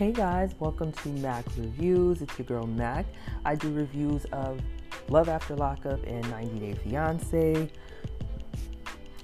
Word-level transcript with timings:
Hey 0.00 0.12
guys, 0.12 0.54
welcome 0.58 0.92
to 0.92 1.10
Mac 1.10 1.44
Reviews. 1.58 2.22
It's 2.22 2.38
your 2.38 2.46
girl 2.46 2.66
Mac. 2.66 3.04
I 3.44 3.54
do 3.54 3.70
reviews 3.70 4.24
of 4.32 4.58
Love 5.10 5.28
After 5.28 5.54
Lockup 5.54 6.02
and 6.04 6.22
90 6.30 6.58
Day 6.58 6.72
Fiance, 6.72 7.70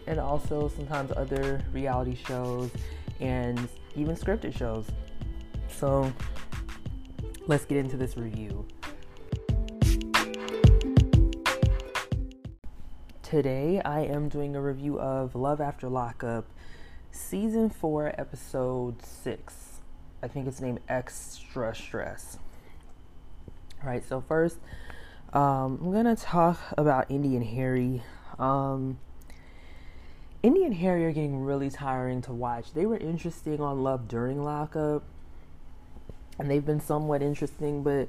and 0.07 0.21
also 0.21 0.69
sometimes 0.69 1.13
other 1.17 1.63
reality 1.73 2.15
shows 2.15 2.71
and 3.21 3.71
even 3.95 4.15
scripted 4.17 4.55
shows. 4.55 4.85
So 5.69 6.13
let's 7.47 7.65
get 7.65 7.79
into 7.79 7.97
this 7.97 8.19
review. 8.19 8.67
Today 13.23 13.81
I 13.83 14.01
am 14.01 14.29
doing 14.29 14.55
a 14.55 14.61
review 14.61 15.01
of 15.01 15.35
Love 15.35 15.63
After 15.63 15.89
Lockup, 15.89 16.45
Season 17.13 17.71
4, 17.71 18.13
Episode 18.19 19.01
6. 19.01 19.66
I 20.23 20.29
think 20.29 20.47
it's 20.47 20.61
named 20.61 20.81
Extra 20.89 21.75
Stress. 21.75 22.39
All 23.83 23.91
right, 23.91 24.07
so 24.07 24.21
first, 24.21 24.59
um, 25.33 25.79
I'm 25.83 25.93
gonna 25.93 26.17
talk 26.17 26.59
about 26.79 27.11
Indy 27.11 27.37
and 27.37 27.45
Harry. 27.45 28.03
Um, 28.39 28.99
Indy 30.43 30.65
and 30.65 30.75
Harry 30.75 31.05
are 31.05 31.13
getting 31.13 31.41
really 31.41 31.71
tiring 31.71 32.23
to 32.23 32.33
watch. 32.33 32.73
They 32.73 32.87
were 32.87 32.97
interesting 32.97 33.61
on 33.61 33.83
Love 33.83 34.09
during 34.09 34.43
lockup, 34.43 35.03
and 36.39 36.51
they've 36.51 36.65
been 36.65 36.81
somewhat 36.81 37.23
interesting, 37.23 37.83
but 37.83 38.09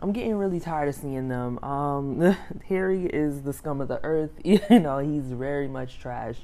I'm 0.00 0.12
getting 0.12 0.34
really 0.36 0.60
tired 0.60 0.88
of 0.88 0.94
seeing 0.94 1.28
them. 1.28 1.62
Um, 1.62 2.36
Harry 2.68 3.06
is 3.06 3.42
the 3.42 3.52
scum 3.52 3.80
of 3.80 3.88
the 3.88 4.02
earth. 4.02 4.30
You 4.44 4.80
know, 4.80 4.98
he's 4.98 5.32
very 5.32 5.68
much 5.68 5.98
trash, 5.98 6.38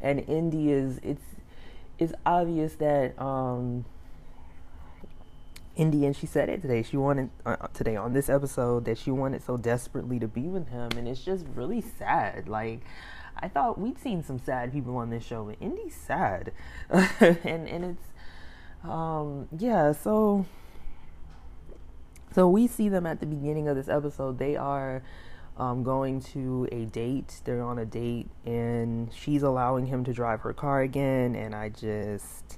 and 0.00 0.20
Indy 0.20 0.70
is. 0.70 0.98
It's 1.02 1.24
it's 1.98 2.12
obvious 2.24 2.74
that 2.76 3.20
um, 3.20 3.84
Indian, 5.78 6.12
she 6.12 6.26
said 6.26 6.48
it 6.48 6.60
today. 6.60 6.82
She 6.82 6.96
wanted 6.96 7.30
uh, 7.46 7.56
today 7.72 7.94
on 7.94 8.12
this 8.12 8.28
episode 8.28 8.84
that 8.86 8.98
she 8.98 9.12
wanted 9.12 9.42
so 9.44 9.56
desperately 9.56 10.18
to 10.18 10.26
be 10.26 10.42
with 10.42 10.68
him, 10.68 10.90
and 10.96 11.06
it's 11.06 11.24
just 11.24 11.46
really 11.54 11.80
sad. 11.80 12.48
Like 12.48 12.80
I 13.36 13.48
thought 13.48 13.78
we'd 13.78 13.98
seen 13.98 14.24
some 14.24 14.40
sad 14.40 14.72
people 14.72 14.96
on 14.96 15.10
this 15.10 15.24
show, 15.24 15.44
but 15.44 15.56
Indy's 15.60 15.94
sad, 15.94 16.52
and 16.90 17.68
and 17.68 17.84
it's 17.84 18.04
um 18.82 19.48
yeah. 19.56 19.92
So 19.92 20.46
so 22.32 22.48
we 22.48 22.66
see 22.66 22.88
them 22.88 23.06
at 23.06 23.20
the 23.20 23.26
beginning 23.26 23.68
of 23.68 23.76
this 23.76 23.88
episode. 23.88 24.38
They 24.38 24.56
are 24.56 25.02
um, 25.56 25.84
going 25.84 26.20
to 26.22 26.68
a 26.72 26.86
date. 26.86 27.40
They're 27.44 27.62
on 27.62 27.78
a 27.78 27.86
date, 27.86 28.28
and 28.44 29.12
she's 29.14 29.42
allowing 29.42 29.86
him 29.86 30.04
to 30.04 30.12
drive 30.12 30.40
her 30.40 30.52
car 30.52 30.82
again, 30.82 31.36
and 31.36 31.54
I 31.54 31.68
just 31.68 32.57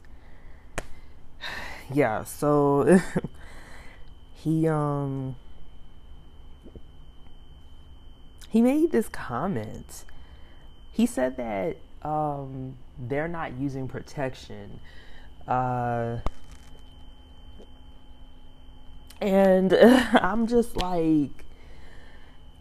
yeah, 1.93 2.25
so 2.25 3.01
he 4.35 4.69
um 4.69 5.37
he 8.49 8.63
made 8.63 8.91
this 8.91 9.09
comment. 9.09 10.05
He 10.93 11.07
said 11.07 11.37
that 11.37 11.77
um 12.03 12.77
they're 12.99 13.29
not 13.29 13.59
using 13.59 13.89
protection. 13.89 14.81
Uh 15.47 16.19
and 19.21 19.73
I'm 19.75 20.47
just 20.47 20.77
like 20.77 21.45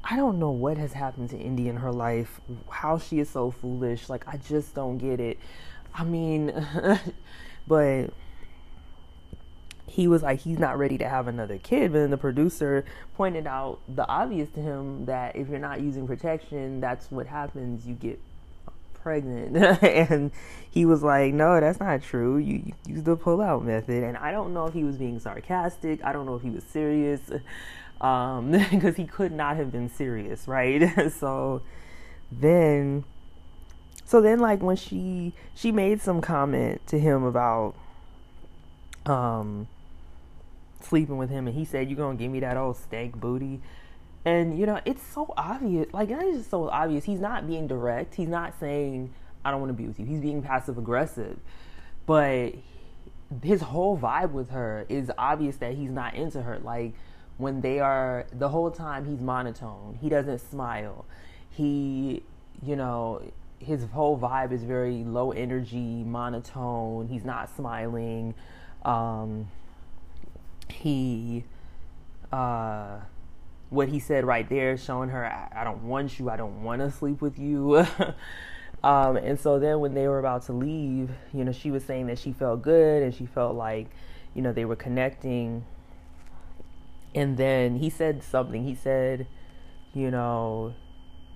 I 0.03 0.15
don't 0.15 0.39
know 0.39 0.49
what 0.49 0.77
has 0.77 0.93
happened 0.93 1.29
to 1.31 1.37
Indy 1.37 1.67
in 1.69 1.77
her 1.77 1.91
life, 1.91 2.41
how 2.69 2.97
she 2.97 3.19
is 3.19 3.29
so 3.29 3.51
foolish. 3.51 4.09
Like 4.09 4.27
I 4.27 4.37
just 4.37 4.73
don't 4.73 4.97
get 4.97 5.19
it. 5.19 5.37
I 5.93 6.03
mean, 6.03 6.51
but 7.67 8.11
he 9.99 10.07
was 10.07 10.23
like 10.23 10.39
he's 10.39 10.59
not 10.59 10.77
ready 10.77 10.97
to 10.97 11.09
have 11.09 11.27
another 11.27 11.57
kid. 11.57 11.91
But 11.91 11.99
then 11.99 12.09
the 12.09 12.17
producer 12.17 12.85
pointed 13.15 13.45
out 13.45 13.79
the 13.93 14.07
obvious 14.07 14.49
to 14.51 14.61
him 14.61 15.05
that 15.05 15.35
if 15.35 15.49
you're 15.49 15.59
not 15.59 15.81
using 15.81 16.07
protection 16.07 16.79
that's 16.79 17.11
what 17.11 17.27
happens. 17.27 17.85
You 17.85 17.95
get 17.95 18.17
pregnant. 18.93 19.57
And 19.83 20.31
he 20.71 20.85
was 20.85 21.03
like 21.03 21.33
no 21.33 21.59
that's 21.59 21.81
not 21.81 22.01
true. 22.01 22.37
You 22.37 22.71
use 22.87 23.03
the 23.03 23.17
pull 23.17 23.41
out 23.41 23.65
method. 23.65 24.03
And 24.03 24.15
i 24.15 24.31
don't 24.31 24.53
know 24.53 24.67
if 24.67 24.73
he 24.73 24.85
was 24.85 24.95
being 24.95 25.19
sarcastic. 25.19 26.01
I 26.03 26.13
don't 26.13 26.25
know 26.25 26.35
if 26.35 26.43
he 26.43 26.49
was 26.49 26.63
serious 26.63 27.19
um 28.01 28.51
because 28.71 28.95
he 28.95 29.05
could 29.05 29.33
not 29.33 29.57
have 29.57 29.69
been 29.69 29.89
serious 29.89 30.47
right? 30.47 31.11
So 31.11 31.61
then 32.31 33.03
so 34.05 34.21
then 34.21 34.39
like 34.39 34.61
when 34.61 34.77
she 34.77 35.33
she 35.53 35.73
made 35.73 35.99
some 35.99 36.21
comment 36.21 36.87
to 36.87 36.97
him 36.97 37.23
about 37.23 37.75
um 39.05 39.67
sleeping 40.81 41.17
with 41.17 41.29
him 41.29 41.47
and 41.47 41.55
he 41.55 41.65
said, 41.65 41.89
You're 41.89 41.97
gonna 41.97 42.17
give 42.17 42.31
me 42.31 42.39
that 42.41 42.57
old 42.57 42.77
stank 42.77 43.19
booty. 43.19 43.61
And 44.25 44.59
you 44.59 44.65
know, 44.65 44.79
it's 44.85 45.03
so 45.03 45.33
obvious. 45.37 45.87
Like 45.93 46.09
it's 46.09 46.37
just 46.37 46.49
so 46.49 46.69
obvious. 46.69 47.03
He's 47.03 47.19
not 47.19 47.47
being 47.47 47.67
direct. 47.67 48.15
He's 48.15 48.27
not 48.27 48.59
saying, 48.59 49.13
I 49.43 49.51
don't 49.51 49.61
want 49.61 49.69
to 49.69 49.81
be 49.81 49.87
with 49.87 49.99
you. 49.99 50.05
He's 50.05 50.21
being 50.21 50.41
passive 50.41 50.77
aggressive. 50.77 51.39
But 52.05 52.55
his 53.43 53.61
whole 53.61 53.97
vibe 53.97 54.31
with 54.31 54.49
her 54.49 54.85
is 54.89 55.11
obvious 55.17 55.57
that 55.57 55.73
he's 55.73 55.91
not 55.91 56.15
into 56.15 56.41
her. 56.41 56.59
Like 56.59 56.93
when 57.37 57.61
they 57.61 57.79
are 57.79 58.25
the 58.33 58.49
whole 58.49 58.69
time 58.69 59.05
he's 59.05 59.21
monotone. 59.21 59.97
He 60.01 60.09
doesn't 60.09 60.39
smile. 60.39 61.05
He, 61.49 62.23
you 62.61 62.75
know, 62.75 63.21
his 63.59 63.85
whole 63.85 64.19
vibe 64.19 64.51
is 64.51 64.63
very 64.63 65.03
low 65.03 65.31
energy, 65.31 66.03
monotone. 66.03 67.07
He's 67.07 67.23
not 67.23 67.49
smiling. 67.55 68.35
Um, 68.83 69.49
he 70.71 71.43
uh 72.31 72.99
what 73.69 73.89
he 73.89 73.99
said 73.99 74.25
right 74.25 74.49
there 74.49 74.77
showing 74.77 75.09
her 75.09 75.25
I, 75.25 75.61
I 75.61 75.63
don't 75.63 75.83
want 75.83 76.19
you. 76.19 76.29
I 76.29 76.37
don't 76.37 76.63
want 76.63 76.81
to 76.81 76.91
sleep 76.91 77.21
with 77.21 77.37
you. 77.39 77.85
Um 78.81 79.17
and 79.17 79.37
so 79.37 79.59
then 79.59 79.81
when 79.81 79.93
they 79.93 80.07
were 80.07 80.19
about 80.19 80.43
to 80.45 80.53
leave 80.53 81.11
you 81.33 81.43
know 81.43 81.51
she 81.51 81.69
was 81.69 81.83
saying 81.83 82.07
that 82.07 82.17
she 82.17 82.31
felt 82.31 82.61
good 82.61 83.03
and 83.03 83.13
she 83.13 83.25
felt 83.25 83.57
like 83.57 83.89
you 84.33 84.41
know 84.41 84.53
they 84.53 84.63
were 84.63 84.77
connecting. 84.77 85.65
And 87.13 87.35
then 87.35 87.75
he 87.79 87.89
said 87.89 88.23
something. 88.23 88.63
He 88.63 88.75
said 88.75 89.27
you 89.93 90.09
know 90.09 90.75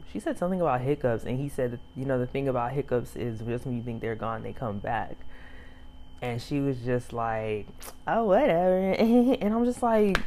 she 0.09 0.21
said 0.21 0.37
something 0.37 0.61
about 0.61 0.79
hiccups. 0.79 1.25
And 1.25 1.37
he 1.37 1.49
said 1.49 1.81
you 1.97 2.05
know 2.05 2.17
the 2.17 2.27
thing 2.27 2.47
about 2.47 2.71
hiccups 2.71 3.17
is 3.17 3.41
just 3.41 3.65
when 3.65 3.75
you 3.75 3.83
think 3.83 3.99
they're 3.99 4.15
gone 4.15 4.43
they 4.43 4.53
come 4.53 4.79
back 4.79 5.17
and 6.23 6.41
she 6.41 6.61
was 6.61 6.79
just 6.79 7.11
like, 7.11 7.67
"Oh, 8.07 8.23
whatever," 8.23 8.91
and 8.93 9.53
I'm 9.53 9.65
just 9.65 9.83
like, 9.83 10.17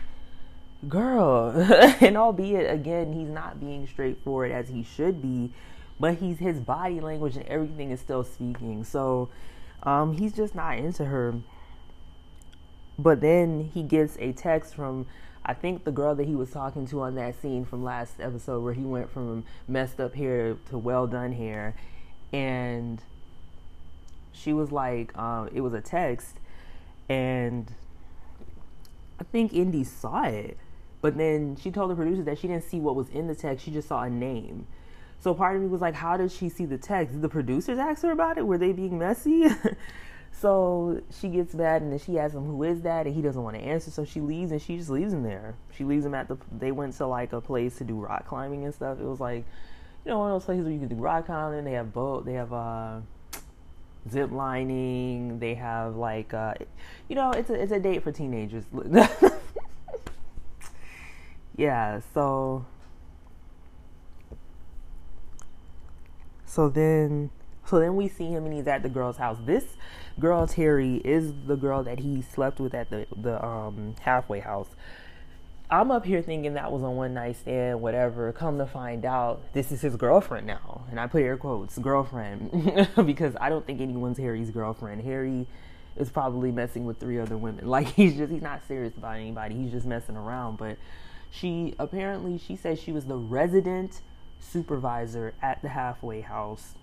"Girl," 0.86 1.50
and 2.00 2.18
albeit 2.18 2.70
again, 2.70 3.14
he's 3.14 3.30
not 3.30 3.58
being 3.58 3.86
straightforward 3.86 4.52
as 4.52 4.68
he 4.68 4.82
should 4.82 5.22
be, 5.22 5.52
but 5.98 6.16
he's 6.16 6.38
his 6.38 6.60
body 6.60 7.00
language 7.00 7.36
and 7.36 7.46
everything 7.46 7.90
is 7.90 7.98
still 7.98 8.24
speaking. 8.24 8.84
So, 8.84 9.30
um, 9.84 10.18
he's 10.18 10.34
just 10.34 10.54
not 10.54 10.76
into 10.76 11.06
her. 11.06 11.34
But 12.98 13.22
then 13.22 13.70
he 13.72 13.82
gets 13.82 14.16
a 14.18 14.32
text 14.32 14.74
from 14.74 15.06
I 15.46 15.54
think 15.54 15.84
the 15.84 15.92
girl 15.92 16.14
that 16.14 16.26
he 16.26 16.34
was 16.34 16.50
talking 16.50 16.86
to 16.88 17.00
on 17.02 17.14
that 17.14 17.40
scene 17.40 17.64
from 17.64 17.82
last 17.82 18.20
episode 18.20 18.62
where 18.62 18.74
he 18.74 18.82
went 18.82 19.10
from 19.10 19.44
messed 19.66 19.98
up 19.98 20.14
hair 20.14 20.56
to 20.68 20.76
well 20.76 21.06
done 21.06 21.32
hair 21.32 21.74
and 22.32 23.00
she 24.36 24.52
was 24.52 24.70
like, 24.70 25.16
um, 25.18 25.48
it 25.52 25.60
was 25.60 25.72
a 25.72 25.80
text, 25.80 26.36
and 27.08 27.72
I 29.18 29.24
think 29.24 29.52
Indy 29.52 29.84
saw 29.84 30.24
it, 30.24 30.58
but 31.00 31.16
then 31.16 31.56
she 31.56 31.70
told 31.70 31.90
the 31.90 31.94
producer 31.94 32.22
that 32.24 32.38
she 32.38 32.48
didn't 32.48 32.64
see 32.64 32.80
what 32.80 32.96
was 32.96 33.08
in 33.08 33.26
the 33.26 33.34
text. 33.34 33.64
She 33.64 33.70
just 33.70 33.88
saw 33.88 34.02
a 34.02 34.10
name. 34.10 34.66
So 35.18 35.34
part 35.34 35.56
of 35.56 35.62
me 35.62 35.68
was 35.68 35.80
like, 35.80 35.94
how 35.94 36.16
did 36.16 36.30
she 36.30 36.48
see 36.48 36.66
the 36.66 36.78
text? 36.78 37.12
Did 37.14 37.22
the 37.22 37.28
producers 37.28 37.78
ask 37.78 38.02
her 38.02 38.10
about 38.10 38.38
it? 38.38 38.46
Were 38.46 38.58
they 38.58 38.72
being 38.72 38.98
messy? 38.98 39.46
so 40.32 41.00
she 41.20 41.28
gets 41.28 41.54
mad 41.54 41.82
and 41.82 41.90
then 41.90 41.98
she 41.98 42.18
asks 42.18 42.36
him, 42.36 42.44
who 42.44 42.62
is 42.62 42.82
that? 42.82 43.06
And 43.06 43.14
he 43.14 43.22
doesn't 43.22 43.42
want 43.42 43.56
to 43.56 43.62
answer. 43.62 43.90
So 43.90 44.04
she 44.04 44.20
leaves 44.20 44.52
and 44.52 44.60
she 44.60 44.76
just 44.76 44.90
leaves 44.90 45.12
him 45.12 45.22
there. 45.22 45.54
She 45.76 45.84
leaves 45.84 46.04
him 46.04 46.14
at 46.14 46.28
the, 46.28 46.36
they 46.56 46.70
went 46.70 46.94
to 46.94 47.06
like 47.06 47.32
a 47.32 47.40
place 47.40 47.78
to 47.78 47.84
do 47.84 47.94
rock 47.94 48.26
climbing 48.26 48.64
and 48.64 48.74
stuff. 48.74 49.00
It 49.00 49.06
was 49.06 49.20
like, 49.20 49.44
you 50.04 50.10
know, 50.10 50.18
one 50.18 50.30
of 50.30 50.34
those 50.40 50.44
places 50.44 50.64
where 50.64 50.72
you 50.72 50.78
can 50.78 50.88
do 50.88 50.96
rock 50.96 51.26
climbing. 51.26 51.64
They 51.64 51.72
have 51.72 51.92
boat, 51.92 52.26
they 52.26 52.34
have, 52.34 52.52
uh, 52.52 53.00
zip 54.10 54.30
lining. 54.30 55.38
They 55.38 55.54
have 55.54 55.96
like, 55.96 56.34
uh, 56.34 56.54
you 57.08 57.16
know, 57.16 57.30
it's 57.30 57.50
a 57.50 57.54
it's 57.54 57.72
a 57.72 57.80
date 57.80 58.02
for 58.02 58.12
teenagers. 58.12 58.64
yeah. 61.56 62.00
So 62.14 62.66
so 66.44 66.68
then 66.68 67.30
so 67.64 67.78
then 67.80 67.96
we 67.96 68.08
see 68.08 68.26
him 68.26 68.46
and 68.46 68.54
he's 68.54 68.66
at 68.66 68.82
the 68.82 68.88
girl's 68.88 69.16
house. 69.16 69.38
This 69.44 69.64
girl 70.18 70.46
Terry 70.46 70.96
is 71.04 71.32
the 71.46 71.56
girl 71.56 71.82
that 71.82 72.00
he 72.00 72.22
slept 72.22 72.60
with 72.60 72.74
at 72.74 72.90
the 72.90 73.06
the 73.16 73.44
um 73.44 73.94
halfway 74.00 74.40
house. 74.40 74.68
I'm 75.68 75.90
up 75.90 76.04
here 76.06 76.22
thinking 76.22 76.54
that 76.54 76.70
was 76.70 76.82
a 76.82 76.90
one 76.90 77.14
night 77.14 77.36
stand, 77.36 77.80
whatever. 77.80 78.32
Come 78.32 78.58
to 78.58 78.66
find 78.66 79.04
out, 79.04 79.52
this 79.52 79.72
is 79.72 79.80
his 79.80 79.96
girlfriend 79.96 80.46
now. 80.46 80.82
And 80.90 81.00
I 81.00 81.08
put 81.08 81.22
air 81.22 81.36
quotes, 81.36 81.76
girlfriend, 81.78 82.88
because 83.06 83.34
I 83.40 83.48
don't 83.48 83.66
think 83.66 83.80
anyone's 83.80 84.18
Harry's 84.18 84.50
girlfriend. 84.50 85.02
Harry 85.02 85.46
is 85.96 86.08
probably 86.08 86.52
messing 86.52 86.84
with 86.84 87.00
three 87.00 87.18
other 87.18 87.36
women. 87.36 87.66
Like 87.76 87.88
he's 87.88 88.16
just 88.16 88.32
he's 88.32 88.42
not 88.42 88.62
serious 88.68 88.96
about 88.96 89.16
anybody. 89.16 89.56
He's 89.56 89.72
just 89.72 89.86
messing 89.86 90.16
around. 90.16 90.56
But 90.58 90.78
she 91.30 91.74
apparently 91.80 92.38
she 92.38 92.54
said 92.54 92.78
she 92.78 92.92
was 92.92 93.06
the 93.06 93.16
resident 93.16 94.02
supervisor 94.38 95.34
at 95.42 95.62
the 95.62 95.70
halfway 95.70 96.20
house. 96.20 96.74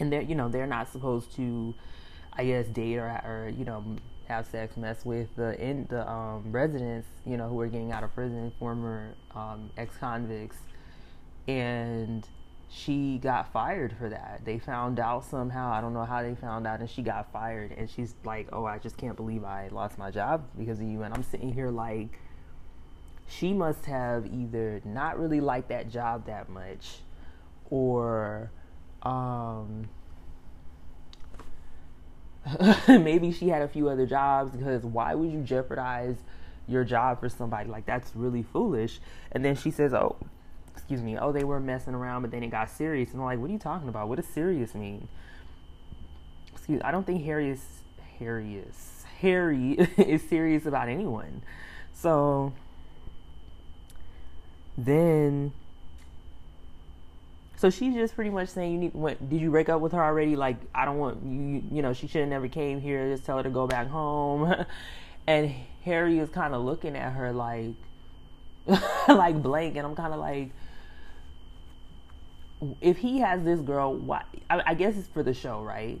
And 0.00 0.12
they're 0.12 0.22
you 0.22 0.34
know, 0.34 0.48
they're 0.48 0.66
not 0.66 0.90
supposed 0.90 1.32
to 1.36 1.74
I 2.32 2.44
guess 2.44 2.66
date 2.66 2.96
or 2.96 3.06
or, 3.06 3.52
you 3.56 3.64
know, 3.64 3.84
have 4.28 4.46
sex, 4.46 4.76
mess 4.76 5.04
with 5.04 5.34
the 5.36 5.60
in 5.60 5.86
the 5.90 6.08
um, 6.08 6.50
residents, 6.52 7.08
you 7.26 7.36
know, 7.36 7.48
who 7.48 7.60
are 7.60 7.66
getting 7.66 7.92
out 7.92 8.04
of 8.04 8.14
prison, 8.14 8.52
former 8.58 9.14
um, 9.34 9.70
ex 9.76 9.96
convicts, 9.96 10.58
and 11.48 12.26
she 12.68 13.18
got 13.18 13.52
fired 13.52 13.94
for 13.98 14.08
that. 14.08 14.42
They 14.44 14.58
found 14.58 14.98
out 14.98 15.24
somehow. 15.24 15.72
I 15.72 15.80
don't 15.80 15.92
know 15.92 16.04
how 16.04 16.22
they 16.22 16.34
found 16.34 16.66
out, 16.66 16.80
and 16.80 16.88
she 16.88 17.02
got 17.02 17.30
fired. 17.32 17.72
And 17.76 17.88
she's 17.90 18.14
like, 18.24 18.48
"Oh, 18.52 18.64
I 18.64 18.78
just 18.78 18.96
can't 18.96 19.16
believe 19.16 19.44
I 19.44 19.68
lost 19.70 19.98
my 19.98 20.10
job 20.10 20.44
because 20.58 20.80
of 20.80 20.86
you." 20.86 21.02
And 21.02 21.12
I'm 21.12 21.22
sitting 21.22 21.52
here 21.52 21.70
like, 21.70 22.18
she 23.28 23.52
must 23.52 23.86
have 23.86 24.26
either 24.26 24.80
not 24.84 25.18
really 25.18 25.40
liked 25.40 25.68
that 25.68 25.90
job 25.90 26.26
that 26.26 26.48
much, 26.48 26.98
or 27.70 28.50
um, 29.02 29.88
maybe 32.88 33.32
she 33.32 33.48
had 33.48 33.62
a 33.62 33.68
few 33.68 33.88
other 33.88 34.06
jobs. 34.06 34.56
Because 34.56 34.84
why 34.84 35.14
would 35.14 35.30
you 35.30 35.42
jeopardize 35.42 36.16
your 36.68 36.84
job 36.84 37.20
for 37.20 37.28
somebody 37.28 37.68
like 37.68 37.86
that's 37.86 38.14
really 38.14 38.42
foolish? 38.42 39.00
And 39.32 39.44
then 39.44 39.56
she 39.56 39.70
says, 39.70 39.92
"Oh." 39.92 40.16
excuse 40.82 41.02
me, 41.02 41.16
oh, 41.18 41.32
they 41.32 41.44
were 41.44 41.60
messing 41.60 41.94
around, 41.94 42.22
but 42.22 42.30
then 42.30 42.42
it 42.42 42.50
got 42.50 42.68
serious. 42.68 43.12
And 43.12 43.20
I'm 43.20 43.24
like, 43.26 43.38
what 43.38 43.50
are 43.50 43.52
you 43.52 43.58
talking 43.58 43.88
about? 43.88 44.08
What 44.08 44.16
does 44.16 44.26
serious 44.26 44.74
mean? 44.74 45.08
Excuse 46.52 46.80
I 46.84 46.90
don't 46.90 47.06
think 47.06 47.24
Harry 47.24 47.50
is, 47.50 47.64
Harry 48.18 48.56
is, 48.56 49.04
Harry 49.20 49.72
is 49.96 50.28
serious 50.28 50.66
about 50.66 50.88
anyone. 50.88 51.42
So 51.94 52.52
then, 54.76 55.52
so 57.62 57.70
she's 57.70 57.94
just 57.94 58.16
pretty 58.16 58.30
much 58.30 58.48
saying, 58.48 58.72
you 58.72 58.78
need, 58.78 58.92
what, 58.92 59.30
did 59.30 59.40
you 59.40 59.48
break 59.48 59.68
up 59.68 59.80
with 59.80 59.92
her 59.92 60.02
already? 60.02 60.34
Like, 60.34 60.56
I 60.74 60.84
don't 60.84 60.98
want 60.98 61.24
you, 61.24 61.62
you 61.70 61.80
know, 61.80 61.92
she 61.92 62.08
should 62.08 62.22
have 62.22 62.28
never 62.28 62.48
came 62.48 62.80
here. 62.80 63.08
Just 63.08 63.24
tell 63.24 63.36
her 63.36 63.44
to 63.44 63.50
go 63.50 63.68
back 63.68 63.86
home. 63.86 64.52
and 65.28 65.54
Harry 65.84 66.18
is 66.18 66.28
kind 66.28 66.56
of 66.56 66.64
looking 66.64 66.96
at 66.96 67.12
her 67.12 67.32
like, 67.32 67.74
like 69.08 69.40
blank 69.40 69.76
and 69.76 69.86
i'm 69.86 69.94
kind 69.94 70.12
of 70.12 70.18
like 70.18 70.50
if 72.80 72.96
he 72.98 73.20
has 73.20 73.44
this 73.44 73.60
girl, 73.60 73.94
why? 73.94 74.24
I, 74.50 74.62
I 74.66 74.74
guess 74.74 74.96
it's 74.96 75.06
for 75.06 75.22
the 75.22 75.34
show, 75.34 75.62
right? 75.62 76.00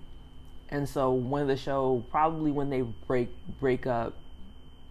And 0.68 0.88
so 0.88 1.12
when 1.12 1.46
the 1.46 1.56
show, 1.56 2.04
probably 2.10 2.50
when 2.50 2.70
they 2.70 2.82
break 2.82 3.28
break 3.60 3.86
up, 3.86 4.14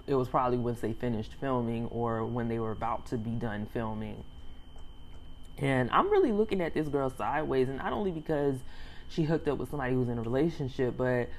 it 0.08 0.16
was 0.16 0.30
probably 0.30 0.58
once 0.58 0.80
they 0.80 0.94
finished 0.94 1.34
filming 1.42 1.88
or 1.88 2.24
when 2.24 2.48
they 2.48 2.60
were 2.60 2.72
about 2.72 3.08
to 3.08 3.18
be 3.18 3.32
done 3.32 3.68
filming. 3.74 4.24
And 5.58 5.90
I'm 5.92 6.10
really 6.10 6.32
looking 6.32 6.62
at 6.62 6.74
this 6.74 6.88
girl 6.88 7.10
sideways, 7.10 7.70
and 7.70 7.78
not 7.78 7.94
only 7.94 8.12
because 8.12 8.58
she 9.10 9.24
hooked 9.24 9.48
up 9.48 9.58
with 9.58 9.70
somebody 9.70 9.94
who's 9.94 10.10
in 10.10 10.18
a 10.18 10.22
relationship, 10.22 10.96
but 10.98 11.30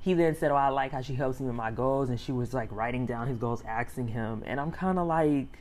he 0.00 0.14
then 0.14 0.36
said, 0.36 0.50
"Oh, 0.50 0.56
I 0.56 0.68
like 0.68 0.92
how 0.92 1.00
she 1.00 1.14
helps 1.14 1.40
me 1.40 1.46
with 1.46 1.56
my 1.56 1.70
goals," 1.70 2.08
and 2.08 2.18
she 2.18 2.32
was 2.32 2.54
like 2.54 2.70
writing 2.72 3.06
down 3.06 3.26
his 3.26 3.38
goals, 3.38 3.62
asking 3.66 4.08
him, 4.08 4.42
and 4.46 4.60
I'm 4.60 4.70
kind 4.70 4.98
of 4.98 5.06
like 5.06 5.58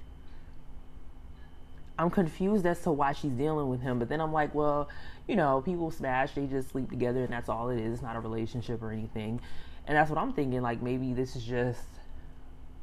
I'm 1.98 2.10
confused 2.10 2.66
as 2.66 2.82
to 2.82 2.92
why 2.92 3.14
she's 3.14 3.32
dealing 3.32 3.70
with 3.70 3.82
him. 3.82 4.00
But 4.00 4.10
then 4.10 4.20
I'm 4.20 4.34
like, 4.34 4.54
well, 4.54 4.90
you 5.28 5.36
know, 5.36 5.62
people 5.62 5.92
smash, 5.92 6.34
they 6.34 6.46
just 6.46 6.70
sleep 6.70 6.90
together, 6.90 7.24
and 7.24 7.32
that's 7.32 7.50
all 7.50 7.70
it 7.70 7.80
is. 7.80 7.94
It's 7.94 8.02
not 8.02 8.16
a 8.16 8.20
relationship 8.20 8.82
or 8.82 8.92
anything. 8.92 9.40
And 9.88 9.98
that's 9.98 10.10
what 10.10 10.20
I'm 10.20 10.34
thinking. 10.34 10.62
Like 10.62 10.82
maybe 10.82 11.14
this 11.14 11.36
is 11.36 11.44
just, 11.44 11.88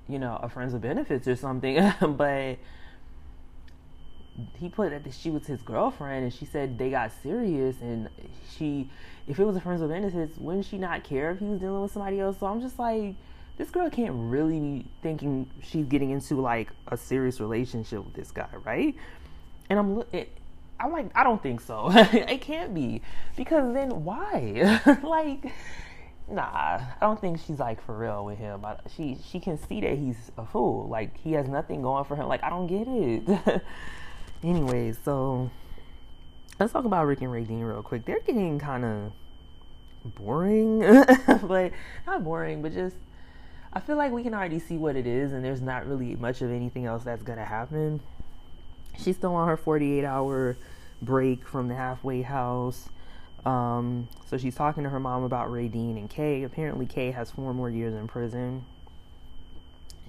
you 0.09 0.19
know, 0.19 0.39
a 0.43 0.49
friends 0.49 0.73
of 0.73 0.81
benefits 0.81 1.29
or 1.29 1.37
something. 1.37 1.93
but 2.17 2.59
he 4.59 4.69
put 4.69 4.91
that 4.91 5.13
she 5.13 5.31
was 5.31 5.47
his 5.47 5.63
girlfriend, 5.63 6.25
and 6.25 6.33
she 6.33 6.45
said 6.45 6.79
they 6.79 6.91
got 6.91 7.13
serious, 7.23 7.77
and 7.81 8.09
she, 8.57 8.89
if 9.27 9.39
it 9.39 9.45
was 9.45 9.57
a 9.57 9.61
friends 9.61 9.81
with 9.81 9.91
benefits, 9.91 10.39
wouldn't 10.39 10.67
she 10.67 10.79
not 10.79 11.05
care 11.05 11.31
if 11.33 11.39
he 11.39 11.45
was 11.45 11.61
dealing 11.61 11.83
with 11.83 11.93
somebody 11.93 12.21
else? 12.21 12.39
So 12.39 12.47
I'm 12.47 12.61
just 12.61 12.79
like 12.79 13.15
this 13.59 13.71
girl 13.71 13.89
can't 13.91 14.15
really 14.15 14.59
be 14.59 14.87
thinking 15.03 15.49
she's 15.63 15.87
getting 15.87 16.11
into 16.11 16.41
like 16.41 16.71
a 16.89 16.97
serious 16.97 17.41
relationship 17.41 18.05
with 18.05 18.15
this 18.15 18.31
guy, 18.31 18.49
right? 18.65 18.95
And 19.69 19.79
I'm 19.79 20.03
I'm 20.81 20.91
like, 20.91 21.11
I 21.15 21.23
don't 21.23 21.43
think 21.43 21.61
so. 21.61 21.89
it 21.93 22.41
can't 22.41 22.75
be 22.75 23.03
because 23.37 23.73
then 23.73 24.05
why? 24.05 24.81
like, 25.03 25.53
nah, 26.29 26.43
I 26.43 26.97
don't 27.01 27.21
think 27.21 27.41
she's 27.47 27.59
like 27.59 27.85
for 27.85 27.97
real 27.97 28.25
with 28.25 28.39
him. 28.39 28.65
I, 28.65 28.77
she 28.97 29.19
she 29.31 29.39
can 29.39 29.59
see 29.59 29.81
that 29.83 29.97
he's 29.97 30.33
a 30.37 30.45
fool. 30.45 30.89
Like 30.89 31.17
he 31.19 31.33
has 31.33 31.49
nothing 31.49 31.83
going 31.83 32.05
for 32.05 32.17
him. 32.17 32.27
Like 32.27 32.43
I 32.43 32.51
don't 32.51 32.67
get 32.67 32.89
it. 32.89 33.63
Anyways, 34.43 34.99
so 35.05 35.51
let's 36.59 36.73
talk 36.73 36.85
about 36.85 37.07
Rick 37.07 37.21
and 37.21 37.31
Radine 37.31 37.67
real 37.67 37.83
quick. 37.83 38.05
They're 38.05 38.21
getting 38.21 38.59
kind 38.59 38.85
of 38.85 39.13
boring, 40.17 40.81
but 41.43 41.71
not 42.07 42.25
boring, 42.25 42.61
but 42.61 42.73
just 42.73 42.97
I 43.73 43.79
feel 43.79 43.97
like 43.97 44.11
we 44.11 44.25
can 44.25 44.35
already 44.35 44.59
see 44.59 44.77
what 44.77 44.97
it 44.97 45.07
is, 45.07 45.33
and 45.33 45.45
there's 45.45 45.63
not 45.63 45.87
really 45.87 46.17
much 46.17 46.43
of 46.43 46.51
anything 46.51 46.87
else 46.87 47.05
that's 47.05 47.23
gonna 47.23 47.45
happen. 47.45 48.01
She's 48.99 49.17
still 49.17 49.35
on 49.35 49.47
her 49.47 49.57
48 49.57 50.05
hour 50.05 50.57
break 51.01 51.47
from 51.47 51.69
the 51.69 51.75
halfway 51.77 52.23
house. 52.23 52.89
Um, 53.45 54.09
so 54.27 54.39
she's 54.39 54.55
talking 54.57 54.83
to 54.83 54.91
her 54.91 55.01
mom 55.01 55.23
about 55.23 55.51
Radine 55.51 55.97
and 55.97 56.11
Kay. 56.11 56.43
Apparently, 56.43 56.87
Kay 56.87 57.13
has 57.13 57.31
four 57.31 57.55
more 57.55 57.71
years 57.71 57.95
in 57.95 58.09
prison. 58.09 58.65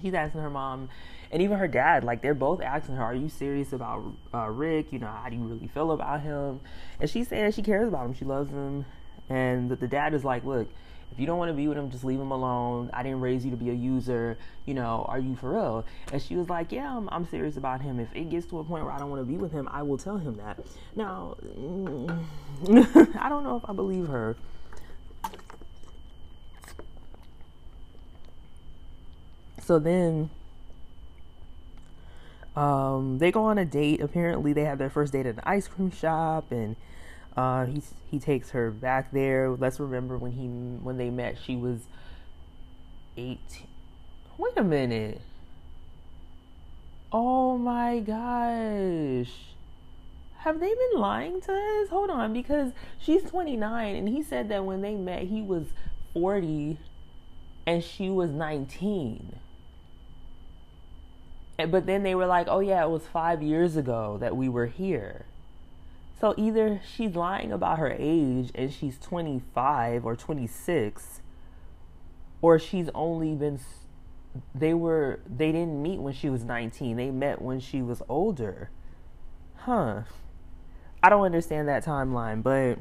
She's 0.02 0.14
asking 0.14 0.40
her 0.42 0.50
mom, 0.50 0.88
and 1.30 1.42
even 1.42 1.58
her 1.58 1.68
dad, 1.68 2.04
like 2.04 2.22
they're 2.22 2.34
both 2.34 2.60
asking 2.60 2.96
her, 2.96 3.02
"Are 3.02 3.14
you 3.14 3.28
serious 3.28 3.72
about 3.72 4.04
uh, 4.32 4.48
Rick? 4.48 4.92
You 4.92 4.98
know, 4.98 5.06
how 5.06 5.28
do 5.28 5.36
you 5.36 5.42
really 5.42 5.68
feel 5.68 5.92
about 5.92 6.20
him?" 6.20 6.60
And 7.00 7.08
she's 7.08 7.28
saying 7.28 7.52
she 7.52 7.62
cares 7.62 7.88
about 7.88 8.06
him, 8.06 8.14
she 8.14 8.24
loves 8.24 8.50
him, 8.50 8.84
and 9.28 9.70
the, 9.70 9.76
the 9.76 9.88
dad 9.88 10.14
is 10.14 10.24
like, 10.24 10.44
"Look, 10.44 10.68
if 11.14 11.20
you 11.20 11.26
don't 11.26 11.38
want 11.38 11.50
to 11.50 11.54
be 11.54 11.68
with 11.68 11.78
him, 11.78 11.90
just 11.90 12.02
leave 12.02 12.18
him 12.18 12.32
alone. 12.32 12.90
I 12.92 13.04
didn't 13.04 13.20
raise 13.20 13.44
you 13.44 13.52
to 13.52 13.56
be 13.56 13.70
a 13.70 13.74
user. 13.74 14.36
You 14.66 14.74
know, 14.74 15.06
are 15.08 15.20
you 15.20 15.36
for 15.36 15.52
real? 15.52 15.86
And 16.12 16.20
she 16.20 16.34
was 16.34 16.48
like, 16.48 16.72
Yeah, 16.72 16.96
I'm, 16.96 17.08
I'm 17.10 17.24
serious 17.24 17.56
about 17.56 17.80
him. 17.80 18.00
If 18.00 18.08
it 18.14 18.30
gets 18.30 18.46
to 18.46 18.58
a 18.58 18.64
point 18.64 18.84
where 18.84 18.92
I 18.92 18.98
don't 18.98 19.10
want 19.10 19.22
to 19.22 19.26
be 19.26 19.36
with 19.36 19.52
him, 19.52 19.68
I 19.70 19.82
will 19.82 19.96
tell 19.96 20.18
him 20.18 20.36
that. 20.38 20.58
Now, 20.96 21.36
I 23.20 23.28
don't 23.28 23.44
know 23.44 23.60
if 23.62 23.70
I 23.70 23.72
believe 23.72 24.08
her. 24.08 24.36
So 29.64 29.78
then 29.78 30.30
um, 32.54 33.18
they 33.18 33.32
go 33.32 33.44
on 33.44 33.58
a 33.58 33.64
date. 33.64 34.00
Apparently, 34.00 34.52
they 34.52 34.64
have 34.64 34.78
their 34.78 34.90
first 34.90 35.12
date 35.12 35.26
at 35.26 35.36
an 35.36 35.42
ice 35.44 35.66
cream 35.68 35.90
shop, 35.90 36.52
and 36.52 36.76
uh, 37.36 37.66
he 37.66 37.82
he 38.10 38.18
takes 38.18 38.50
her 38.50 38.70
back 38.70 39.10
there. 39.10 39.50
Let's 39.50 39.80
remember 39.80 40.18
when 40.18 40.32
he 40.32 40.46
when 40.46 40.98
they 40.98 41.10
met, 41.10 41.38
she 41.44 41.56
was 41.56 41.80
eighteen. 43.16 43.68
Wait 44.36 44.52
a 44.56 44.64
minute. 44.64 45.20
Oh 47.12 47.56
my 47.56 48.00
gosh. 48.00 49.32
Have 50.38 50.60
they 50.60 50.74
been 50.74 51.00
lying 51.00 51.40
to 51.42 51.52
us? 51.52 51.88
Hold 51.88 52.10
on, 52.10 52.32
because 52.32 52.72
she's 52.98 53.22
29 53.22 53.96
and 53.96 54.08
he 54.08 54.22
said 54.22 54.50
that 54.50 54.64
when 54.64 54.82
they 54.82 54.94
met 54.94 55.22
he 55.22 55.40
was 55.40 55.68
40 56.12 56.76
and 57.66 57.82
she 57.82 58.10
was 58.10 58.30
19. 58.30 59.38
But 61.56 61.86
then 61.86 62.02
they 62.02 62.14
were 62.14 62.26
like, 62.26 62.46
"Oh 62.48 62.60
yeah, 62.60 62.84
it 62.84 62.90
was 62.90 63.06
5 63.06 63.42
years 63.42 63.76
ago 63.76 64.18
that 64.18 64.36
we 64.36 64.48
were 64.48 64.66
here." 64.66 65.26
So 66.20 66.34
either 66.36 66.80
she's 66.84 67.14
lying 67.14 67.52
about 67.52 67.78
her 67.78 67.94
age 67.98 68.50
and 68.54 68.72
she's 68.72 68.98
25 68.98 70.06
or 70.06 70.16
26 70.16 71.20
or 72.40 72.58
she's 72.58 72.88
only 72.94 73.34
been 73.34 73.58
they 74.54 74.74
were 74.74 75.20
they 75.26 75.52
didn't 75.52 75.80
meet 75.82 76.00
when 76.00 76.12
she 76.12 76.28
was 76.28 76.44
19. 76.44 76.96
They 76.96 77.10
met 77.10 77.40
when 77.40 77.60
she 77.60 77.82
was 77.82 78.02
older. 78.08 78.70
Huh. 79.56 80.02
I 81.02 81.08
don't 81.08 81.24
understand 81.24 81.68
that 81.68 81.84
timeline, 81.84 82.42
but 82.42 82.78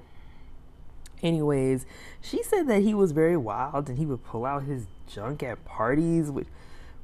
anyways, 1.21 1.85
she 2.21 2.43
said 2.43 2.67
that 2.67 2.81
he 2.81 2.93
was 2.93 3.11
very 3.11 3.37
wild 3.37 3.89
and 3.89 3.97
he 3.97 4.05
would 4.05 4.23
pull 4.23 4.45
out 4.45 4.63
his 4.63 4.87
junk 5.07 5.43
at 5.43 5.63
parties, 5.65 6.31
which 6.31 6.47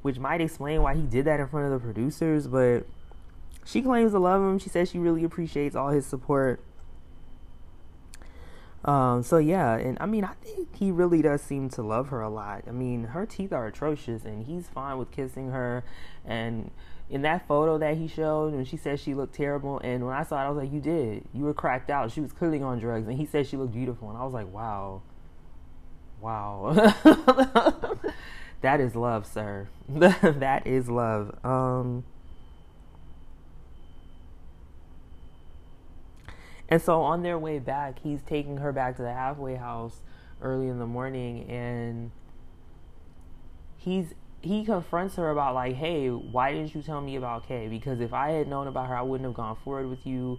which 0.02 0.18
might 0.18 0.40
explain 0.40 0.82
why 0.82 0.94
he 0.94 1.02
did 1.02 1.24
that 1.26 1.40
in 1.40 1.48
front 1.48 1.72
of 1.72 1.72
the 1.72 1.84
producers, 1.84 2.46
but 2.46 2.86
she 3.64 3.82
claims 3.82 4.12
to 4.12 4.18
love 4.18 4.40
him. 4.40 4.58
She 4.58 4.68
says 4.68 4.90
she 4.90 4.98
really 4.98 5.24
appreciates 5.24 5.76
all 5.76 5.90
his 5.90 6.06
support. 6.06 6.60
Um, 8.84 9.22
so 9.22 9.36
yeah, 9.36 9.76
and 9.76 9.98
I 10.00 10.06
mean, 10.06 10.24
I 10.24 10.32
think 10.42 10.74
he 10.74 10.90
really 10.90 11.20
does 11.20 11.42
seem 11.42 11.68
to 11.70 11.82
love 11.82 12.08
her 12.08 12.22
a 12.22 12.30
lot. 12.30 12.64
I 12.66 12.70
mean, 12.70 13.04
her 13.04 13.26
teeth 13.26 13.52
are 13.52 13.66
atrocious, 13.66 14.24
and 14.24 14.46
he's 14.46 14.68
fine 14.68 14.96
with 14.96 15.10
kissing 15.10 15.50
her. 15.50 15.84
And 16.24 16.70
in 17.10 17.22
that 17.22 17.46
photo 17.46 17.76
that 17.76 17.98
he 17.98 18.08
showed, 18.08 18.54
and 18.54 18.66
she 18.66 18.78
said 18.78 18.98
she 18.98 19.12
looked 19.12 19.34
terrible, 19.34 19.80
and 19.80 20.06
when 20.06 20.14
I 20.14 20.22
saw 20.22 20.40
it, 20.42 20.46
I 20.46 20.48
was 20.48 20.56
like, 20.56 20.72
"You 20.72 20.80
did. 20.80 21.24
You 21.34 21.44
were 21.44 21.52
cracked 21.52 21.90
out. 21.90 22.10
She 22.10 22.22
was 22.22 22.32
clearly 22.32 22.62
on 22.62 22.78
drugs." 22.78 23.06
And 23.06 23.18
he 23.18 23.26
said 23.26 23.46
she 23.46 23.58
looked 23.58 23.74
beautiful, 23.74 24.08
and 24.08 24.16
I 24.16 24.24
was 24.24 24.32
like, 24.32 24.50
"Wow, 24.50 25.02
wow. 26.22 26.74
that 28.60 28.80
is 28.80 28.94
love, 28.94 29.26
sir. 29.26 29.68
that 29.88 30.66
is 30.66 30.88
love. 30.88 31.38
Um 31.44 32.04
And 36.68 36.80
so 36.80 37.02
on 37.02 37.22
their 37.22 37.36
way 37.36 37.58
back, 37.58 37.98
he's 37.98 38.22
taking 38.22 38.58
her 38.58 38.72
back 38.72 38.96
to 38.96 39.02
the 39.02 39.12
halfway 39.12 39.56
house 39.56 40.02
early 40.40 40.68
in 40.68 40.78
the 40.78 40.86
morning 40.86 41.50
and 41.50 42.12
he's 43.76 44.14
he 44.40 44.64
confronts 44.64 45.16
her 45.16 45.30
about 45.30 45.54
like, 45.54 45.74
"Hey, 45.74 46.08
why 46.08 46.52
didn't 46.52 46.74
you 46.74 46.80
tell 46.80 47.00
me 47.00 47.16
about 47.16 47.46
Kay? 47.46 47.68
Because 47.68 48.00
if 48.00 48.14
I 48.14 48.30
had 48.30 48.48
known 48.48 48.68
about 48.68 48.86
her, 48.88 48.96
I 48.96 49.02
wouldn't 49.02 49.26
have 49.26 49.34
gone 49.34 49.56
forward 49.56 49.88
with 49.90 50.06
you." 50.06 50.38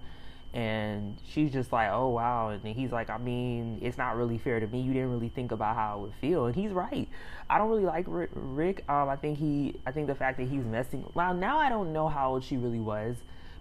And 0.53 1.17
she's 1.25 1.53
just 1.53 1.71
like, 1.71 1.89
"Oh 1.91 2.09
wow!" 2.09 2.49
And 2.49 2.61
he's 2.75 2.91
like, 2.91 3.09
"I 3.09 3.17
mean, 3.17 3.79
it's 3.81 3.97
not 3.97 4.17
really 4.17 4.37
fair 4.37 4.59
to 4.59 4.67
me. 4.67 4.81
You 4.81 4.93
didn't 4.93 5.11
really 5.11 5.29
think 5.29 5.53
about 5.53 5.75
how 5.75 5.93
I 5.93 5.95
would 5.95 6.13
feel." 6.15 6.45
And 6.45 6.55
he's 6.55 6.71
right. 6.71 7.07
I 7.49 7.57
don't 7.57 7.69
really 7.69 7.85
like 7.85 8.05
Rick. 8.07 8.83
Um, 8.89 9.07
I 9.07 9.15
think 9.15 9.37
he, 9.37 9.75
I 9.85 9.91
think 9.91 10.07
the 10.07 10.15
fact 10.15 10.37
that 10.39 10.49
he's 10.49 10.65
messing. 10.65 11.09
Well, 11.13 11.33
now 11.33 11.57
I 11.57 11.69
don't 11.69 11.93
know 11.93 12.09
how 12.09 12.31
old 12.31 12.43
she 12.43 12.57
really 12.57 12.81
was. 12.81 13.15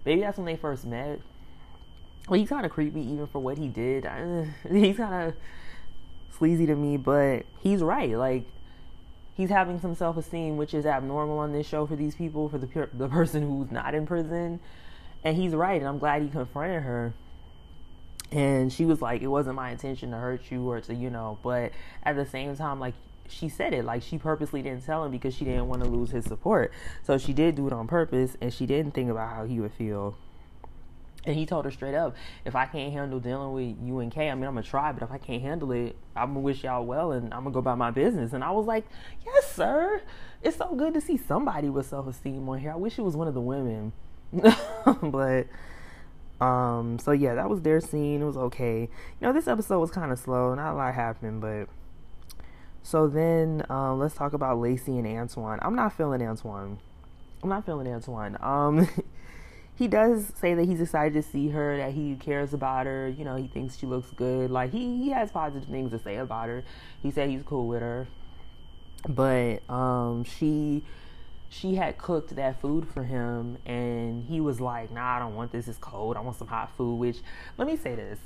Maybe 0.05 0.21
that's 0.21 0.37
when 0.37 0.45
they 0.45 0.57
first 0.57 0.85
met. 0.85 1.21
Well, 2.27 2.39
he's 2.39 2.49
kind 2.49 2.65
of 2.65 2.71
creepy 2.71 3.01
even 3.01 3.27
for 3.27 3.39
what 3.39 3.57
he 3.57 3.67
did. 3.67 4.05
he's 4.69 4.97
kind 4.97 5.29
of 5.29 5.33
sleazy 6.37 6.65
to 6.65 6.75
me, 6.75 6.97
but 6.97 7.45
he's 7.59 7.81
right. 7.81 8.17
Like 8.17 8.45
he's 9.33 9.49
having 9.49 9.79
some 9.79 9.95
self 9.95 10.17
esteem, 10.17 10.57
which 10.57 10.73
is 10.73 10.85
abnormal 10.85 11.39
on 11.39 11.53
this 11.53 11.67
show 11.67 11.85
for 11.85 11.95
these 11.95 12.15
people, 12.15 12.49
for 12.49 12.57
the 12.57 12.89
the 12.93 13.07
person 13.07 13.43
who's 13.43 13.71
not 13.71 13.95
in 13.95 14.05
prison. 14.05 14.59
And 15.23 15.37
he's 15.37 15.53
right, 15.53 15.79
and 15.79 15.87
I'm 15.87 15.99
glad 15.99 16.21
he 16.21 16.29
confronted 16.29 16.83
her. 16.83 17.13
And 18.31 18.71
she 18.71 18.85
was 18.85 19.01
like, 19.01 19.21
"It 19.21 19.27
wasn't 19.27 19.55
my 19.55 19.71
intention 19.71 20.11
to 20.11 20.17
hurt 20.17 20.51
you 20.51 20.67
or 20.69 20.79
to, 20.81 20.95
you 20.95 21.09
know," 21.09 21.37
but 21.43 21.71
at 22.03 22.15
the 22.15 22.25
same 22.25 22.55
time, 22.55 22.79
like 22.79 22.93
she 23.27 23.49
said 23.49 23.73
it, 23.73 23.85
like 23.85 24.03
she 24.03 24.17
purposely 24.17 24.61
didn't 24.61 24.85
tell 24.85 25.03
him 25.03 25.11
because 25.11 25.33
she 25.35 25.45
didn't 25.45 25.67
want 25.67 25.83
to 25.83 25.89
lose 25.89 26.11
his 26.11 26.25
support. 26.25 26.71
So 27.03 27.17
she 27.17 27.33
did 27.33 27.55
do 27.55 27.67
it 27.67 27.73
on 27.73 27.87
purpose, 27.87 28.37
and 28.41 28.53
she 28.53 28.65
didn't 28.65 28.93
think 28.93 29.09
about 29.09 29.35
how 29.35 29.45
he 29.45 29.59
would 29.59 29.73
feel. 29.73 30.15
And 31.23 31.35
he 31.35 31.45
told 31.45 31.65
her 31.65 31.71
straight 31.71 31.93
up, 31.93 32.15
if 32.45 32.55
I 32.55 32.65
can't 32.65 32.91
handle 32.91 33.19
dealing 33.19 33.53
with 33.53 33.87
you 33.87 33.99
and 33.99 34.11
Kay, 34.11 34.29
I 34.29 34.35
mean, 34.35 34.45
I'm 34.45 34.55
gonna 34.55 34.63
try, 34.63 34.91
but 34.91 35.03
if 35.03 35.11
I 35.11 35.19
can't 35.19 35.41
handle 35.41 35.71
it, 35.71 35.95
I'm 36.15 36.29
gonna 36.29 36.39
wish 36.39 36.63
y'all 36.63 36.83
well 36.83 37.11
and 37.11 37.31
I'm 37.31 37.43
gonna 37.43 37.51
go 37.51 37.59
about 37.59 37.77
my 37.77 37.91
business. 37.91 38.33
And 38.33 38.43
I 38.43 38.49
was 38.51 38.65
like, 38.65 38.85
yes, 39.23 39.51
sir. 39.51 40.01
It's 40.41 40.57
so 40.57 40.73
good 40.73 40.95
to 40.95 41.01
see 41.01 41.17
somebody 41.17 41.69
with 41.69 41.85
self 41.85 42.07
esteem 42.07 42.49
on 42.49 42.57
here. 42.57 42.71
I 42.71 42.75
wish 42.75 42.97
it 42.97 43.03
was 43.03 43.15
one 43.15 43.27
of 43.27 43.35
the 43.35 43.41
women. 43.41 43.93
but, 45.01 45.47
um, 46.41 46.97
so 46.99 47.11
yeah, 47.11 47.35
that 47.35 47.49
was 47.49 47.61
their 47.61 47.79
scene. 47.79 48.21
It 48.21 48.25
was 48.25 48.37
okay. 48.37 48.81
You 48.81 49.27
know, 49.27 49.33
this 49.33 49.47
episode 49.47 49.79
was 49.79 49.91
kind 49.91 50.11
of 50.11 50.19
slow. 50.19 50.55
Not 50.55 50.73
a 50.73 50.75
lot 50.75 50.93
happened, 50.93 51.41
but. 51.41 51.67
So 52.83 53.07
then, 53.07 53.63
um, 53.69 53.99
let's 53.99 54.15
talk 54.15 54.33
about 54.33 54.59
Lacey 54.59 54.97
and 54.97 55.05
Antoine. 55.05 55.59
I'm 55.61 55.75
not 55.75 55.93
feeling 55.93 56.23
Antoine. 56.23 56.79
I'm 57.43 57.49
not 57.49 57.63
feeling 57.63 57.87
Antoine. 57.87 58.37
Um, 58.41 58.87
he 59.75 59.87
does 59.87 60.31
say 60.39 60.53
that 60.55 60.65
he's 60.65 60.81
excited 60.81 61.13
to 61.13 61.21
see 61.27 61.49
her, 61.49 61.77
that 61.77 61.93
he 61.93 62.15
cares 62.15 62.53
about 62.53 62.87
her. 62.87 63.07
You 63.07 63.23
know, 63.23 63.35
he 63.35 63.47
thinks 63.47 63.77
she 63.77 63.85
looks 63.85 64.09
good. 64.11 64.49
Like 64.51 64.71
he 64.71 64.97
he 64.97 65.09
has 65.09 65.31
positive 65.31 65.69
things 65.69 65.91
to 65.91 65.99
say 65.99 66.15
about 66.17 66.49
her. 66.49 66.63
He 67.01 67.11
said 67.11 67.29
he's 67.29 67.43
cool 67.43 67.67
with 67.67 67.81
her, 67.81 68.07
but 69.07 69.67
um, 69.69 70.23
she 70.23 70.83
she 71.51 71.75
had 71.75 71.97
cooked 71.97 72.33
that 72.37 72.61
food 72.61 72.87
for 72.87 73.03
him, 73.03 73.57
and 73.65 74.23
he 74.23 74.39
was 74.39 74.61
like, 74.61 74.89
"Nah, 74.89 75.17
I 75.17 75.19
don't 75.19 75.35
want 75.35 75.51
this. 75.51 75.67
It's 75.67 75.77
cold. 75.77 76.15
I 76.15 76.21
want 76.21 76.37
some 76.37 76.47
hot 76.47 76.71
food." 76.77 76.95
Which 76.95 77.19
let 77.57 77.67
me 77.67 77.75
say 77.75 77.93
this. 77.93 78.19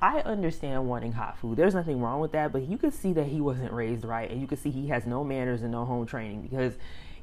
I 0.00 0.20
understand 0.20 0.88
wanting 0.88 1.12
hot 1.12 1.38
food. 1.38 1.58
There's 1.58 1.74
nothing 1.74 2.00
wrong 2.00 2.20
with 2.20 2.32
that, 2.32 2.50
but 2.50 2.62
you 2.62 2.78
could 2.78 2.94
see 2.94 3.12
that 3.12 3.26
he 3.26 3.40
wasn't 3.42 3.72
raised 3.72 4.04
right, 4.04 4.28
and 4.28 4.40
you 4.40 4.46
could 4.46 4.58
see 4.58 4.70
he 4.70 4.88
has 4.88 5.06
no 5.06 5.22
manners 5.22 5.62
and 5.62 5.70
no 5.70 5.84
home 5.84 6.06
training 6.06 6.40
because 6.40 6.74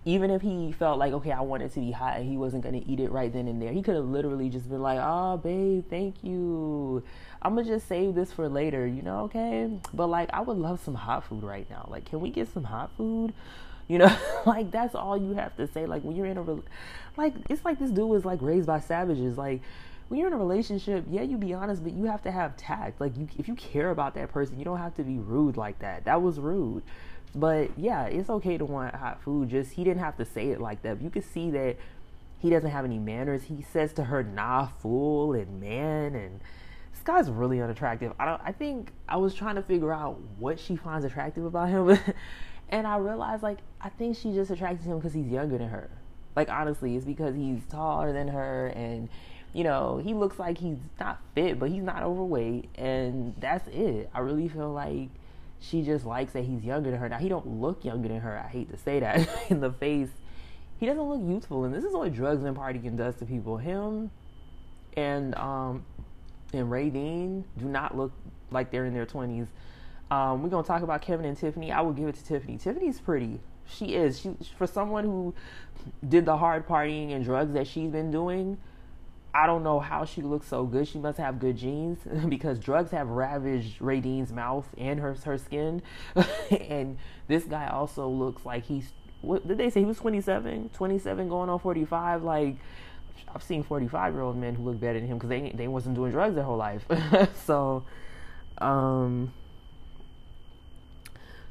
even 0.05 0.29
if 0.31 0.41
he 0.41 0.71
felt 0.71 0.97
like 0.97 1.11
okay 1.11 1.31
i 1.31 1.41
want 1.41 1.61
it 1.61 1.73
to 1.73 1.79
be 1.79 1.91
hot 1.91 2.17
and 2.17 2.29
he 2.29 2.37
wasn't 2.37 2.63
going 2.63 2.79
to 2.79 2.89
eat 2.89 2.99
it 2.99 3.11
right 3.11 3.33
then 3.33 3.47
and 3.47 3.61
there 3.61 3.71
he 3.71 3.81
could 3.81 3.95
have 3.95 4.05
literally 4.05 4.49
just 4.49 4.69
been 4.69 4.81
like 4.81 4.99
oh 5.01 5.37
babe 5.37 5.83
thank 5.89 6.23
you 6.23 7.03
i'm 7.41 7.55
gonna 7.55 7.67
just 7.67 7.87
save 7.87 8.15
this 8.15 8.31
for 8.31 8.49
later 8.49 8.85
you 8.85 9.01
know 9.01 9.21
okay 9.21 9.69
but 9.93 10.07
like 10.07 10.29
i 10.33 10.41
would 10.41 10.57
love 10.57 10.79
some 10.83 10.95
hot 10.95 11.23
food 11.23 11.43
right 11.43 11.69
now 11.69 11.87
like 11.89 12.05
can 12.05 12.19
we 12.19 12.29
get 12.29 12.51
some 12.53 12.63
hot 12.63 12.89
food 12.97 13.33
you 13.87 13.97
know 13.97 14.15
like 14.45 14.71
that's 14.71 14.95
all 14.95 15.17
you 15.17 15.33
have 15.33 15.55
to 15.55 15.67
say 15.67 15.85
like 15.85 16.03
when 16.03 16.15
you're 16.15 16.25
in 16.25 16.37
a 16.37 16.41
re- 16.41 16.61
like 17.17 17.33
it's 17.49 17.63
like 17.65 17.79
this 17.79 17.91
dude 17.91 18.09
was 18.09 18.25
like 18.25 18.41
raised 18.41 18.67
by 18.67 18.79
savages 18.79 19.37
like 19.37 19.61
when 20.09 20.19
you're 20.19 20.27
in 20.27 20.33
a 20.33 20.37
relationship, 20.37 21.05
yeah, 21.07 21.21
you 21.21 21.37
be 21.37 21.53
honest, 21.53 21.83
but 21.83 21.93
you 21.93 22.05
have 22.05 22.23
to 22.23 22.31
have 22.31 22.57
tact. 22.57 22.99
Like, 22.99 23.15
you, 23.15 23.27
if 23.37 23.47
you 23.47 23.53
care 23.53 23.91
about 23.91 24.15
that 24.15 24.31
person, 24.31 24.57
you 24.57 24.65
don't 24.65 24.79
have 24.79 24.95
to 24.95 25.03
be 25.03 25.19
rude 25.19 25.55
like 25.55 25.79
that. 25.79 26.05
That 26.05 26.21
was 26.23 26.39
rude. 26.39 26.81
But 27.35 27.77
yeah, 27.77 28.05
it's 28.05 28.29
okay 28.29 28.57
to 28.57 28.65
want 28.65 28.95
hot 28.95 29.21
food. 29.21 29.49
Just 29.49 29.73
he 29.73 29.83
didn't 29.83 30.01
have 30.01 30.17
to 30.17 30.25
say 30.25 30.47
it 30.49 30.59
like 30.59 30.81
that. 30.81 30.99
You 30.99 31.11
could 31.11 31.23
see 31.23 31.51
that 31.51 31.77
he 32.39 32.49
doesn't 32.49 32.71
have 32.71 32.85
any 32.85 32.97
manners. 32.97 33.43
He 33.43 33.61
says 33.61 33.93
to 33.93 34.05
her, 34.05 34.23
"Nah, 34.23 34.65
fool," 34.65 35.33
and 35.33 35.61
"man," 35.61 36.15
and 36.15 36.39
this 36.99 37.05
guy's 37.05 37.31
really 37.31 37.61
unattractive. 37.61 38.11
I 38.19 38.25
don't. 38.25 38.41
I 38.43 38.51
think 38.51 38.91
I 39.07 39.15
was 39.15 39.33
trying 39.33 39.55
to 39.55 39.61
figure 39.61 39.93
out 39.93 40.19
what 40.37 40.59
she 40.59 40.75
finds 40.75 41.05
attractive 41.05 41.45
about 41.45 41.69
him, 41.69 41.97
and 42.69 42.85
I 42.85 42.97
realized 42.97 43.41
like 43.41 43.59
I 43.79 43.87
think 43.87 44.17
she 44.17 44.33
just 44.33 44.51
attracted 44.51 44.85
him 44.85 44.97
because 44.97 45.13
he's 45.13 45.27
younger 45.27 45.57
than 45.57 45.69
her. 45.69 45.89
Like 46.35 46.49
honestly, 46.49 46.97
it's 46.97 47.05
because 47.05 47.35
he's 47.35 47.61
taller 47.69 48.11
than 48.11 48.27
her 48.27 48.67
and 48.67 49.07
you 49.53 49.63
know, 49.63 49.99
he 50.03 50.13
looks 50.13 50.37
like 50.37 50.57
he's 50.57 50.77
not 50.99 51.21
fit, 51.33 51.57
but 51.57 51.69
he's 51.69 51.81
not 51.81 52.03
overweight, 52.03 52.69
and 52.75 53.33
that's 53.39 53.67
it. 53.69 54.09
I 54.13 54.19
really 54.19 54.47
feel 54.47 54.71
like 54.71 55.09
she 55.59 55.81
just 55.81 56.05
likes 56.05 56.33
that 56.33 56.43
he's 56.43 56.63
younger 56.63 56.91
than 56.91 56.99
her. 56.99 57.09
Now 57.09 57.17
he 57.17 57.29
don't 57.29 57.47
look 57.47 57.83
younger 57.83 58.09
than 58.09 58.19
her. 58.19 58.37
I 58.37 58.47
hate 58.47 58.69
to 58.71 58.77
say 58.77 58.99
that 58.99 59.27
in 59.49 59.61
the 59.61 59.71
face. 59.71 60.09
He 60.79 60.85
doesn't 60.85 61.01
look 61.01 61.21
youthful, 61.21 61.63
and 61.63 61.73
this 61.73 61.85
is 61.85 61.93
what 61.93 62.13
drugs 62.13 62.43
and 62.43 62.55
partying 62.55 62.97
does 62.97 63.15
to 63.15 63.25
people. 63.25 63.57
Him 63.57 64.11
and 64.97 65.35
um 65.35 65.85
and 66.53 66.69
Radine 66.69 67.43
do 67.57 67.65
not 67.65 67.95
look 67.95 68.11
like 68.51 68.71
they're 68.71 68.85
in 68.85 68.93
their 68.93 69.05
twenties. 69.05 69.47
Um, 70.11 70.41
we're 70.41 70.49
gonna 70.49 70.65
talk 70.65 70.81
about 70.81 71.01
Kevin 71.01 71.25
and 71.25 71.37
Tiffany. 71.37 71.71
I 71.71 71.81
will 71.81 71.93
give 71.93 72.07
it 72.07 72.15
to 72.15 72.23
Tiffany. 72.23 72.57
Tiffany's 72.57 72.99
pretty. 72.99 73.39
She 73.67 73.95
is. 73.95 74.19
She 74.19 74.35
for 74.57 74.65
someone 74.65 75.03
who 75.03 75.33
did 76.07 76.25
the 76.25 76.37
hard 76.37 76.67
partying 76.67 77.13
and 77.13 77.23
drugs 77.23 77.53
that 77.53 77.67
she's 77.67 77.91
been 77.91 78.11
doing. 78.11 78.57
I 79.33 79.45
don't 79.45 79.63
know 79.63 79.79
how 79.79 80.05
she 80.05 80.23
looks 80.23 80.47
so 80.47 80.65
good. 80.65 80.87
She 80.87 80.97
must 80.97 81.19
have 81.19 81.39
good 81.39 81.57
genes 81.57 81.99
because 82.29 82.57
drugs 82.57 82.91
have 82.91 83.09
ravaged 83.09 83.79
Radine's 83.79 84.33
mouth 84.33 84.67
and 84.77 84.99
her 84.99 85.15
her 85.25 85.37
skin. 85.37 85.83
and 86.51 86.97
this 87.27 87.43
guy 87.43 87.67
also 87.67 88.07
looks 88.07 88.45
like 88.45 88.65
he's 88.65 88.91
what 89.21 89.47
did 89.47 89.57
they 89.57 89.69
say 89.69 89.81
he 89.81 89.85
was 89.85 89.97
27, 89.97 90.69
27 90.69 91.29
going 91.29 91.49
on 91.49 91.59
45 91.59 92.23
like 92.23 92.55
I've 93.33 93.43
seen 93.43 93.63
45 93.63 94.13
year 94.13 94.21
old 94.21 94.37
men 94.37 94.55
who 94.55 94.63
look 94.63 94.79
better 94.79 94.99
than 94.99 95.07
him 95.07 95.17
because 95.17 95.29
they 95.29 95.51
they 95.55 95.67
wasn't 95.67 95.95
doing 95.95 96.11
drugs 96.11 96.35
their 96.35 96.43
whole 96.43 96.57
life. 96.57 96.85
so 97.45 97.83
um 98.59 99.33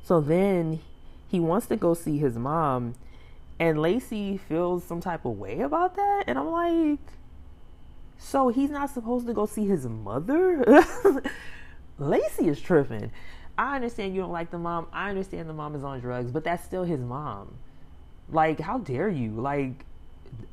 so 0.02 0.20
then 0.20 0.80
he 1.28 1.40
wants 1.40 1.66
to 1.66 1.76
go 1.76 1.94
see 1.94 2.18
his 2.18 2.36
mom 2.36 2.94
and 3.60 3.80
Lacey 3.80 4.36
feels 4.36 4.84
some 4.84 5.00
type 5.00 5.24
of 5.24 5.38
way 5.38 5.60
about 5.60 5.96
that 5.96 6.24
and 6.26 6.38
I'm 6.38 6.50
like 6.50 7.12
so 8.18 8.48
he's 8.48 8.70
not 8.70 8.90
supposed 8.90 9.26
to 9.28 9.32
go 9.32 9.46
see 9.46 9.66
his 9.66 9.86
mother? 9.86 10.64
Lacey 11.98 12.48
is 12.48 12.60
tripping. 12.60 13.12
I 13.56 13.76
understand 13.76 14.14
you 14.14 14.20
don't 14.20 14.32
like 14.32 14.50
the 14.50 14.58
mom. 14.58 14.86
I 14.92 15.08
understand 15.08 15.48
the 15.48 15.54
mom 15.54 15.74
is 15.74 15.82
on 15.82 16.00
drugs, 16.00 16.30
but 16.30 16.44
that's 16.44 16.64
still 16.64 16.84
his 16.84 17.00
mom. 17.00 17.58
Like, 18.30 18.60
how 18.60 18.78
dare 18.78 19.08
you? 19.08 19.32
Like, 19.32 19.84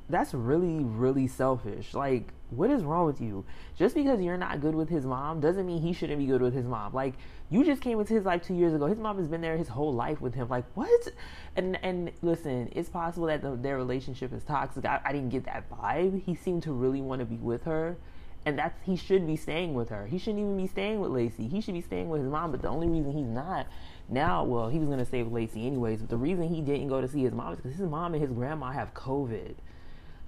that's 0.10 0.34
really, 0.34 0.84
really 0.84 1.28
selfish. 1.28 1.94
Like, 1.94 2.32
what 2.50 2.70
is 2.70 2.84
wrong 2.84 3.06
with 3.06 3.20
you? 3.22 3.44
Just 3.76 3.96
because 3.96 4.22
you're 4.22 4.38
not 4.38 4.62
good 4.62 4.76
with 4.76 4.90
his 4.90 5.06
mom 5.06 5.40
doesn't 5.40 5.66
mean 5.66 5.82
he 5.82 5.94
shouldn't 5.94 6.20
be 6.20 6.26
good 6.26 6.42
with 6.42 6.54
his 6.54 6.66
mom. 6.66 6.94
Like, 6.94 7.16
you 7.50 7.64
just 7.64 7.82
came 7.82 8.00
into 8.00 8.14
his 8.14 8.26
life 8.26 8.44
two 8.44 8.56
years 8.56 8.74
ago. 8.74 8.86
His 8.86 9.00
mom 9.00 9.18
has 9.18 9.28
been 9.28 9.42
there 9.42 9.58
his 9.58 9.68
whole 9.68 9.94
life 9.94 10.22
with 10.22 10.36
him. 10.36 10.50
Like, 10.50 10.66
what? 10.76 11.08
And 11.56 11.78
and 11.84 12.12
listen, 12.22 12.70
it's 12.72 12.90
possible 12.90 13.28
that 13.28 13.42
the, 13.42 13.56
their 13.56 13.78
relationship 13.78 14.34
is 14.34 14.44
toxic. 14.44 14.86
I, 14.86 15.02
I 15.04 15.12
didn't 15.12 15.30
get 15.30 15.46
that 15.46 15.70
vibe. 15.70 16.24
He 16.24 16.36
seemed 16.36 16.64
to 16.64 16.72
really 16.72 17.02
want 17.02 17.20
to 17.20 17.26
be 17.26 17.38
with 17.38 17.64
her. 17.64 17.98
And 18.46 18.60
that's 18.60 18.80
he 18.84 18.96
should 18.96 19.26
be 19.26 19.36
staying 19.36 19.74
with 19.74 19.90
her. 19.90 20.06
He 20.06 20.20
shouldn't 20.20 20.40
even 20.40 20.58
be 20.58 20.68
staying 20.68 21.00
with 21.00 21.12
Lacey. 21.12 21.48
He 21.48 21.62
should 21.62 21.74
be 21.74 21.82
staying 21.82 22.10
with 22.10 22.22
his 22.22 22.30
mom. 22.30 22.52
But 22.52 22.62
the 22.62 22.68
only 22.68 22.88
reason 22.88 23.12
he's 23.12 23.28
not 23.28 23.66
now, 24.08 24.44
well, 24.44 24.70
he 24.70 24.80
was 24.80 24.88
gonna 24.88 25.06
stay 25.06 25.24
with 25.24 25.34
Lacey 25.34 25.66
anyways. 25.66 26.02
But 26.02 26.10
the 26.10 26.18
reason 26.18 26.48
he 26.48 26.62
didn't 26.62 26.88
go 26.88 27.02
to 27.02 27.08
see 27.08 27.24
his 27.24 27.34
mom 27.34 27.54
is 27.54 27.60
because 27.60 27.78
his 27.78 27.90
mom 27.90 28.14
and 28.14 28.22
his 28.22 28.32
grandma 28.32 28.72
have 28.72 28.94
COVID. 28.94 29.56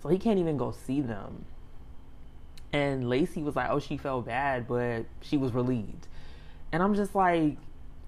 So 0.02 0.10
he 0.10 0.18
can't 0.18 0.40
even 0.40 0.58
go 0.58 0.72
see 0.72 1.02
them. 1.02 1.46
And 2.74 3.10
Lacey 3.10 3.44
was 3.44 3.56
like, 3.56 3.70
oh, 3.70 3.80
she 3.80 3.98
felt 3.98 4.26
bad, 4.26 4.68
but 4.68 5.06
she 5.22 5.38
was 5.38 5.54
relieved. 5.54 6.08
And 6.72 6.84
I'm 6.84 6.96
just 6.96 7.16
like, 7.16 7.58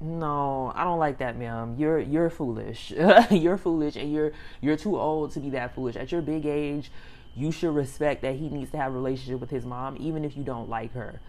no, 0.01 0.71
I 0.75 0.83
don't 0.83 0.99
like 0.99 1.17
that, 1.19 1.37
ma'am. 1.37 1.75
You're 1.77 1.99
you're 1.99 2.29
foolish. 2.29 2.91
you're 3.31 3.57
foolish 3.57 3.95
and 3.95 4.11
you're 4.11 4.31
you're 4.61 4.77
too 4.77 4.97
old 4.97 5.31
to 5.33 5.39
be 5.39 5.49
that 5.51 5.75
foolish. 5.75 5.95
At 5.95 6.11
your 6.11 6.21
big 6.21 6.45
age, 6.45 6.91
you 7.35 7.51
should 7.51 7.75
respect 7.75 8.21
that 8.21 8.35
he 8.35 8.49
needs 8.49 8.71
to 8.71 8.77
have 8.77 8.91
a 8.91 8.95
relationship 8.95 9.39
with 9.39 9.49
his 9.49 9.65
mom, 9.65 9.97
even 9.99 10.23
if 10.25 10.35
you 10.37 10.43
don't 10.43 10.69
like 10.69 10.93
her. 10.93 11.19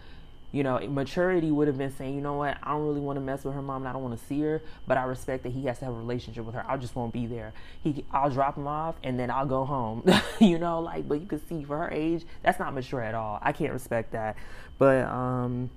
You 0.51 0.63
know, 0.63 0.79
maturity 0.87 1.49
would 1.49 1.67
have 1.67 1.77
been 1.77 1.95
saying, 1.95 2.13
you 2.13 2.21
know 2.21 2.33
what, 2.33 2.57
I 2.61 2.71
don't 2.71 2.85
really 2.85 2.99
want 2.99 3.15
to 3.17 3.21
mess 3.21 3.45
with 3.45 3.53
her 3.53 3.61
mom 3.61 3.83
and 3.83 3.87
I 3.87 3.93
don't 3.93 4.03
want 4.03 4.19
to 4.19 4.25
see 4.25 4.41
her, 4.41 4.61
but 4.85 4.97
I 4.97 5.03
respect 5.03 5.43
that 5.43 5.53
he 5.53 5.65
has 5.67 5.79
to 5.79 5.85
have 5.85 5.93
a 5.93 5.97
relationship 5.97 6.43
with 6.43 6.55
her. 6.55 6.65
I 6.67 6.75
just 6.75 6.93
won't 6.95 7.13
be 7.13 7.25
there. 7.25 7.53
He, 7.81 8.03
I'll 8.11 8.29
drop 8.29 8.57
him 8.57 8.67
off 8.67 8.95
and 9.01 9.17
then 9.17 9.31
I'll 9.31 9.45
go 9.45 9.63
home. 9.63 10.03
you 10.39 10.57
know, 10.57 10.81
like, 10.81 11.07
but 11.07 11.21
you 11.21 11.27
can 11.27 11.45
see 11.47 11.63
for 11.63 11.77
her 11.77 11.89
age, 11.89 12.25
that's 12.43 12.59
not 12.59 12.73
mature 12.73 13.01
at 13.01 13.15
all. 13.15 13.39
I 13.41 13.53
can't 13.53 13.71
respect 13.71 14.11
that. 14.11 14.35
But, 14.77 15.05
um, 15.05 15.69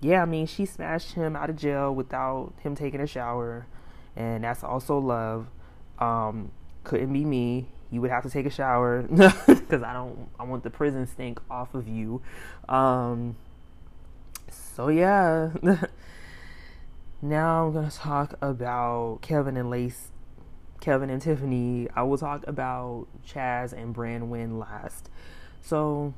yeah, 0.00 0.22
I 0.22 0.24
mean, 0.24 0.46
she 0.46 0.64
smashed 0.64 1.12
him 1.12 1.36
out 1.36 1.50
of 1.50 1.56
jail 1.56 1.94
without 1.94 2.52
him 2.60 2.74
taking 2.74 3.00
a 3.00 3.06
shower, 3.06 3.66
and 4.16 4.44
that's 4.44 4.64
also 4.64 4.98
love. 4.98 5.46
Um, 5.98 6.50
couldn't 6.84 7.12
be 7.12 7.24
me. 7.24 7.66
You 7.90 8.00
would 8.00 8.10
have 8.10 8.22
to 8.22 8.30
take 8.30 8.46
a 8.46 8.50
shower 8.50 9.02
because 9.02 9.82
I 9.82 9.92
don't. 9.92 10.28
I 10.38 10.44
want 10.44 10.62
the 10.62 10.70
prison 10.70 11.06
stink 11.06 11.40
off 11.50 11.74
of 11.74 11.88
you. 11.88 12.22
Um, 12.68 13.36
so 14.48 14.88
yeah. 14.88 15.50
now 17.22 17.66
I'm 17.66 17.72
gonna 17.72 17.90
talk 17.90 18.34
about 18.40 19.18
Kevin 19.22 19.56
and 19.56 19.70
Lace, 19.70 20.08
Kevin 20.80 21.10
and 21.10 21.20
Tiffany. 21.20 21.88
I 21.94 22.02
will 22.02 22.18
talk 22.18 22.46
about 22.46 23.06
Chaz 23.26 23.72
and 23.72 23.94
Braunwyn 23.94 24.58
last. 24.58 25.10
So 25.60 26.14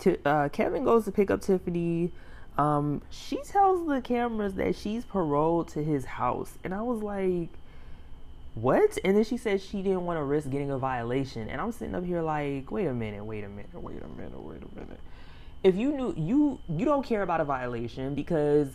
T- 0.00 0.16
uh, 0.24 0.48
Kevin 0.48 0.84
goes 0.84 1.04
to 1.04 1.12
pick 1.12 1.30
up 1.30 1.42
Tiffany. 1.42 2.10
Um, 2.58 3.02
she 3.10 3.36
tells 3.42 3.86
the 3.86 4.00
cameras 4.00 4.54
that 4.54 4.74
she's 4.74 5.04
paroled 5.04 5.68
to 5.68 5.84
his 5.84 6.04
house, 6.04 6.58
and 6.64 6.74
I 6.74 6.82
was 6.82 7.02
like, 7.02 7.50
"What?" 8.54 8.98
And 9.04 9.16
then 9.16 9.24
she 9.24 9.36
said 9.36 9.60
she 9.60 9.82
didn't 9.82 10.06
want 10.06 10.18
to 10.18 10.24
risk 10.24 10.50
getting 10.50 10.70
a 10.70 10.78
violation, 10.78 11.48
and 11.48 11.60
I'm 11.60 11.72
sitting 11.72 11.94
up 11.94 12.04
here 12.04 12.22
like, 12.22 12.70
"Wait 12.70 12.86
a 12.86 12.94
minute, 12.94 13.24
wait 13.24 13.44
a 13.44 13.48
minute, 13.48 13.74
wait 13.74 14.02
a 14.02 14.08
minute, 14.08 14.40
wait 14.40 14.62
a 14.62 14.74
minute." 14.80 15.00
If 15.62 15.76
you 15.76 15.92
knew 15.92 16.14
you 16.16 16.58
you 16.68 16.84
don't 16.84 17.04
care 17.04 17.22
about 17.22 17.40
a 17.40 17.44
violation 17.44 18.14
because 18.14 18.68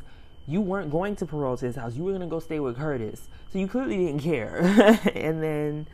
you 0.48 0.62
weren't 0.62 0.92
going 0.92 1.16
to 1.18 1.26
parole 1.26 1.58
to 1.58 1.66
his 1.66 1.76
house, 1.76 1.96
you 1.96 2.04
were 2.04 2.12
gonna 2.12 2.28
go 2.28 2.40
stay 2.40 2.60
with 2.60 2.78
Curtis, 2.78 3.28
so 3.52 3.60
you 3.60 3.68
clearly 3.68 3.98
didn't 3.98 4.22
care. 4.22 4.58
and 5.16 5.42
then 5.42 5.88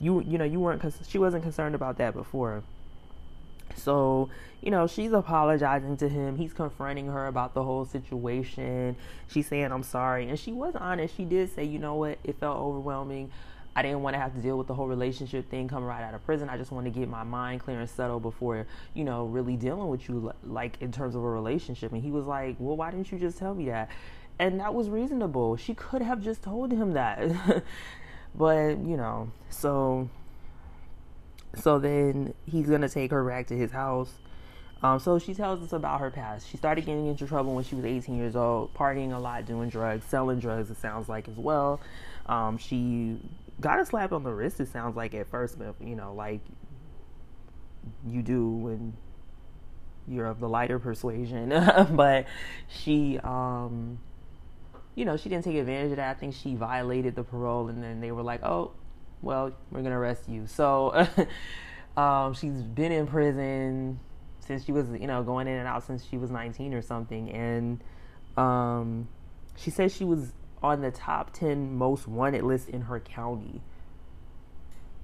you 0.00 0.20
you 0.22 0.38
know 0.38 0.44
you 0.44 0.60
weren't 0.60 0.82
she 1.08 1.18
wasn't 1.18 1.42
concerned 1.42 1.74
about 1.74 1.98
that 1.98 2.14
before. 2.14 2.62
So, 3.76 4.28
you 4.60 4.70
know, 4.70 4.86
she's 4.86 5.12
apologizing 5.12 5.96
to 5.98 6.08
him. 6.08 6.36
He's 6.36 6.52
confronting 6.52 7.06
her 7.06 7.26
about 7.26 7.54
the 7.54 7.62
whole 7.62 7.84
situation. 7.84 8.96
She's 9.28 9.46
saying, 9.46 9.70
I'm 9.72 9.82
sorry. 9.82 10.28
And 10.28 10.38
she 10.38 10.52
was 10.52 10.74
honest. 10.74 11.16
She 11.16 11.24
did 11.24 11.54
say, 11.54 11.64
you 11.64 11.78
know 11.78 11.94
what, 11.94 12.18
it 12.24 12.38
felt 12.40 12.58
overwhelming. 12.58 13.30
I 13.78 13.82
didn't 13.82 14.02
want 14.02 14.14
to 14.14 14.20
have 14.20 14.34
to 14.34 14.40
deal 14.40 14.58
with 14.58 14.66
the 14.66 14.74
whole 14.74 14.88
relationship 14.88 15.48
thing 15.48 15.68
coming 15.68 15.88
right 15.88 16.02
out 16.02 16.12
of 16.12 16.24
prison. 16.26 16.48
I 16.48 16.56
just 16.56 16.72
want 16.72 16.86
to 16.86 16.90
get 16.90 17.08
my 17.08 17.22
mind 17.22 17.60
clear 17.60 17.78
and 17.78 17.88
settled 17.88 18.22
before, 18.22 18.66
you 18.92 19.04
know, 19.04 19.26
really 19.26 19.56
dealing 19.56 19.86
with 19.86 20.08
you, 20.08 20.32
like 20.42 20.78
in 20.80 20.90
terms 20.90 21.14
of 21.14 21.22
a 21.22 21.28
relationship. 21.28 21.92
And 21.92 22.02
he 22.02 22.10
was 22.10 22.26
like, 22.26 22.56
Well, 22.58 22.76
why 22.76 22.90
didn't 22.90 23.12
you 23.12 23.18
just 23.18 23.38
tell 23.38 23.54
me 23.54 23.66
that? 23.66 23.88
And 24.40 24.58
that 24.58 24.74
was 24.74 24.88
reasonable. 24.88 25.56
She 25.56 25.74
could 25.74 26.02
have 26.02 26.20
just 26.20 26.42
told 26.42 26.72
him 26.72 26.94
that. 26.94 27.62
but, 28.34 28.78
you 28.78 28.96
know, 28.96 29.30
so 29.48 30.08
so 31.54 31.78
then 31.78 32.34
he's 32.44 32.68
gonna 32.68 32.88
take 32.88 33.10
her 33.10 33.24
back 33.24 33.46
to 33.48 33.56
his 33.56 33.70
house. 33.70 34.12
Um, 34.82 35.00
so 35.00 35.18
she 35.18 35.34
tells 35.34 35.60
us 35.62 35.72
about 35.72 36.00
her 36.00 36.10
past. 36.10 36.48
She 36.48 36.56
started 36.56 36.86
getting 36.86 37.08
into 37.08 37.26
trouble 37.26 37.54
when 37.54 37.64
she 37.64 37.74
was 37.74 37.84
18 37.84 38.16
years 38.16 38.36
old, 38.36 38.72
partying 38.74 39.12
a 39.12 39.18
lot, 39.18 39.44
doing 39.44 39.68
drugs, 39.68 40.04
selling 40.06 40.38
drugs. 40.38 40.70
It 40.70 40.76
sounds 40.76 41.08
like 41.08 41.26
as 41.28 41.36
well. 41.36 41.80
Um, 42.26 42.58
she 42.58 43.18
got 43.60 43.80
a 43.80 43.86
slap 43.86 44.12
on 44.12 44.22
the 44.22 44.32
wrist. 44.32 44.60
It 44.60 44.68
sounds 44.68 44.96
like 44.96 45.14
at 45.14 45.28
first, 45.28 45.58
but 45.58 45.74
you 45.80 45.96
know, 45.96 46.14
like 46.14 46.40
you 48.06 48.22
do 48.22 48.48
when 48.48 48.96
you're 50.06 50.26
of 50.26 50.38
the 50.40 50.48
lighter 50.48 50.78
persuasion. 50.78 51.48
but 51.90 52.26
she, 52.68 53.18
um, 53.18 53.98
you 54.94 55.04
know, 55.04 55.16
she 55.16 55.28
didn't 55.28 55.44
take 55.44 55.56
advantage 55.56 55.90
of 55.92 55.96
that. 55.96 56.16
I 56.16 56.18
think 56.18 56.34
she 56.34 56.54
violated 56.54 57.16
the 57.16 57.24
parole, 57.24 57.68
and 57.68 57.82
then 57.82 58.00
they 58.00 58.12
were 58.12 58.22
like, 58.22 58.42
"Oh, 58.44 58.72
well, 59.22 59.52
we're 59.70 59.82
gonna 59.82 59.98
arrest 59.98 60.28
you. 60.28 60.46
So 60.46 61.06
um, 61.96 62.34
she's 62.34 62.62
been 62.62 62.92
in 62.92 63.06
prison 63.06 64.00
since 64.40 64.64
she 64.64 64.72
was, 64.72 64.88
you 64.90 65.06
know, 65.06 65.22
going 65.22 65.46
in 65.46 65.54
and 65.54 65.68
out 65.68 65.84
since 65.84 66.04
she 66.04 66.16
was 66.16 66.30
19 66.30 66.74
or 66.74 66.82
something. 66.82 67.30
And 67.30 67.82
um, 68.36 69.08
she 69.56 69.70
says 69.70 69.94
she 69.94 70.04
was 70.04 70.32
on 70.62 70.80
the 70.80 70.90
top 70.90 71.32
10 71.32 71.76
most 71.76 72.08
wanted 72.08 72.42
list 72.42 72.68
in 72.68 72.82
her 72.82 72.98
county. 72.98 73.60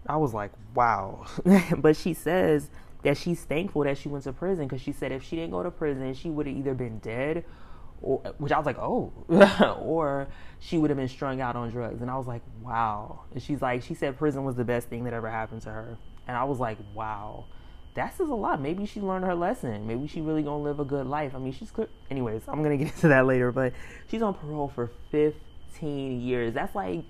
I 0.07 0.17
was 0.17 0.35
like, 0.35 0.53
wow. 0.75 1.27
but 1.77 1.97
she 1.97 2.15
says 2.15 2.71
that 3.03 3.17
she's 3.17 3.43
thankful 3.45 3.85
that 3.85 3.99
she 3.99 4.09
went 4.09 4.25
to 4.25 4.33
prison 4.33 4.67
because 4.67 4.81
she 4.81 4.93
said 4.93 5.13
if 5.13 5.23
she 5.23 5.37
didn't 5.37 5.51
go 5.51 5.63
to 5.63 5.71
prison, 5.71 6.15
she 6.15 6.31
would 6.31 6.47
have 6.47 6.57
either 6.57 6.75
been 6.75 6.99
dead 6.99 7.45
or, 8.05 8.21
which 8.39 8.53
I 8.53 8.59
was 8.59 8.67
like, 8.67 8.79
oh, 8.79 9.13
or 9.81 10.29
she 10.61 10.79
would 10.79 10.91
have 10.91 10.99
been 10.99 11.09
strung 11.09 11.41
out 11.41 11.57
on 11.57 11.71
drugs. 11.71 12.03
And 12.03 12.11
I 12.11 12.17
was 12.17 12.27
like, 12.27 12.43
wow. 12.63 13.21
And 13.33 13.43
she's 13.43 13.63
like, 13.63 13.83
she 13.83 13.95
said 13.95 14.19
prison 14.19 14.45
was 14.45 14.57
the 14.57 14.65
best 14.65 14.89
thing 14.89 15.05
that 15.05 15.15
ever 15.15 15.31
happened 15.31 15.63
to 15.63 15.71
her. 15.71 15.97
And 16.27 16.37
I 16.37 16.45
was 16.45 16.59
like, 16.59 16.79
wow, 16.95 17.47
that 17.95 18.17
says 18.17 18.29
a 18.29 18.35
lot. 18.35 18.61
Maybe 18.61 18.87
she 18.87 19.01
learned 19.01 19.25
her 19.25 19.35
lesson. 19.35 19.87
Maybe 19.87 20.07
she 20.07 20.21
really 20.21 20.43
gonna 20.43 20.63
live 20.63 20.81
a 20.81 20.85
good 20.85 21.07
life. 21.07 21.35
I 21.35 21.39
mean, 21.39 21.53
she's. 21.53 21.73
Anyways, 22.11 22.43
I'm 22.47 22.63
gonna 22.63 22.77
get 22.79 22.89
into 22.89 23.09
that 23.09 23.27
later. 23.27 23.51
But 23.53 23.73
she's 24.11 24.23
on 24.23 24.35
parole 24.35 24.69
for 24.69 24.91
15 25.11 26.21
years. 26.21 26.55
That's 26.55 26.75
like 26.75 27.05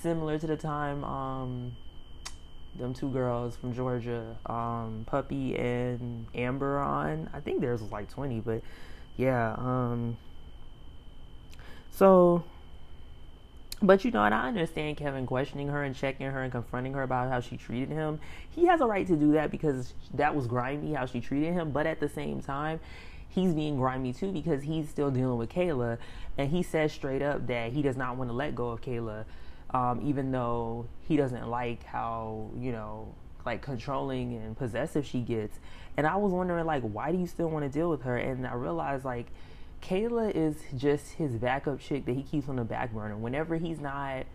similar 0.00 0.38
to 0.38 0.46
the 0.46 0.56
time 0.56 1.02
um, 1.02 1.76
them 2.76 2.94
two 2.94 3.10
girls 3.10 3.56
from 3.56 3.74
Georgia, 3.74 4.36
um, 4.46 5.04
Puppy 5.06 5.56
and 5.56 6.26
Amber 6.34 6.78
on. 6.78 7.28
I 7.32 7.40
think 7.40 7.60
theirs 7.60 7.82
was 7.82 7.90
like 7.90 8.08
20, 8.08 8.40
but 8.40 8.62
yeah. 9.16 9.54
Um, 9.58 10.16
so, 11.90 12.44
but 13.80 14.04
you 14.04 14.10
know, 14.10 14.24
and 14.24 14.34
I 14.34 14.48
understand 14.48 14.96
Kevin 14.96 15.26
questioning 15.26 15.68
her 15.68 15.84
and 15.84 15.94
checking 15.94 16.26
her 16.26 16.42
and 16.42 16.50
confronting 16.50 16.94
her 16.94 17.02
about 17.02 17.30
how 17.30 17.40
she 17.40 17.56
treated 17.56 17.90
him. 17.90 18.20
He 18.50 18.66
has 18.66 18.80
a 18.80 18.86
right 18.86 19.06
to 19.06 19.16
do 19.16 19.32
that 19.32 19.50
because 19.50 19.94
that 20.14 20.34
was 20.34 20.46
grimy 20.46 20.94
how 20.94 21.06
she 21.06 21.20
treated 21.20 21.52
him. 21.52 21.70
But 21.70 21.86
at 21.86 22.00
the 22.00 22.08
same 22.08 22.40
time, 22.40 22.80
he's 23.28 23.52
being 23.52 23.76
grimy 23.76 24.12
too 24.12 24.32
because 24.32 24.62
he's 24.62 24.88
still 24.88 25.10
dealing 25.10 25.38
with 25.38 25.50
Kayla, 25.50 25.98
and 26.36 26.50
he 26.50 26.62
says 26.62 26.92
straight 26.92 27.22
up 27.22 27.46
that 27.46 27.72
he 27.72 27.82
does 27.82 27.96
not 27.96 28.16
want 28.16 28.30
to 28.30 28.34
let 28.34 28.54
go 28.54 28.70
of 28.70 28.80
Kayla, 28.80 29.24
um, 29.70 30.00
even 30.04 30.32
though 30.32 30.86
he 31.06 31.16
doesn't 31.16 31.48
like 31.48 31.84
how 31.84 32.50
you 32.58 32.72
know 32.72 33.14
like 33.46 33.62
controlling 33.62 34.34
and 34.34 34.56
possessive 34.56 35.06
she 35.06 35.20
gets. 35.20 35.58
And 35.96 36.06
I 36.06 36.16
was 36.16 36.32
wondering 36.32 36.66
like 36.66 36.82
why 36.82 37.12
do 37.12 37.18
you 37.18 37.26
still 37.26 37.48
want 37.48 37.64
to 37.64 37.68
deal 37.70 37.90
with 37.90 38.02
her? 38.02 38.16
And 38.16 38.46
I 38.46 38.54
realized 38.54 39.04
like 39.04 39.26
Kayla 39.82 40.32
is 40.34 40.56
just 40.76 41.12
his 41.12 41.32
backup 41.32 41.80
chick 41.80 42.04
that 42.06 42.14
he 42.14 42.22
keeps 42.22 42.48
on 42.48 42.56
the 42.56 42.64
back 42.64 42.92
burner. 42.92 43.16
Whenever 43.16 43.56
he's 43.56 43.80
not 43.80 44.26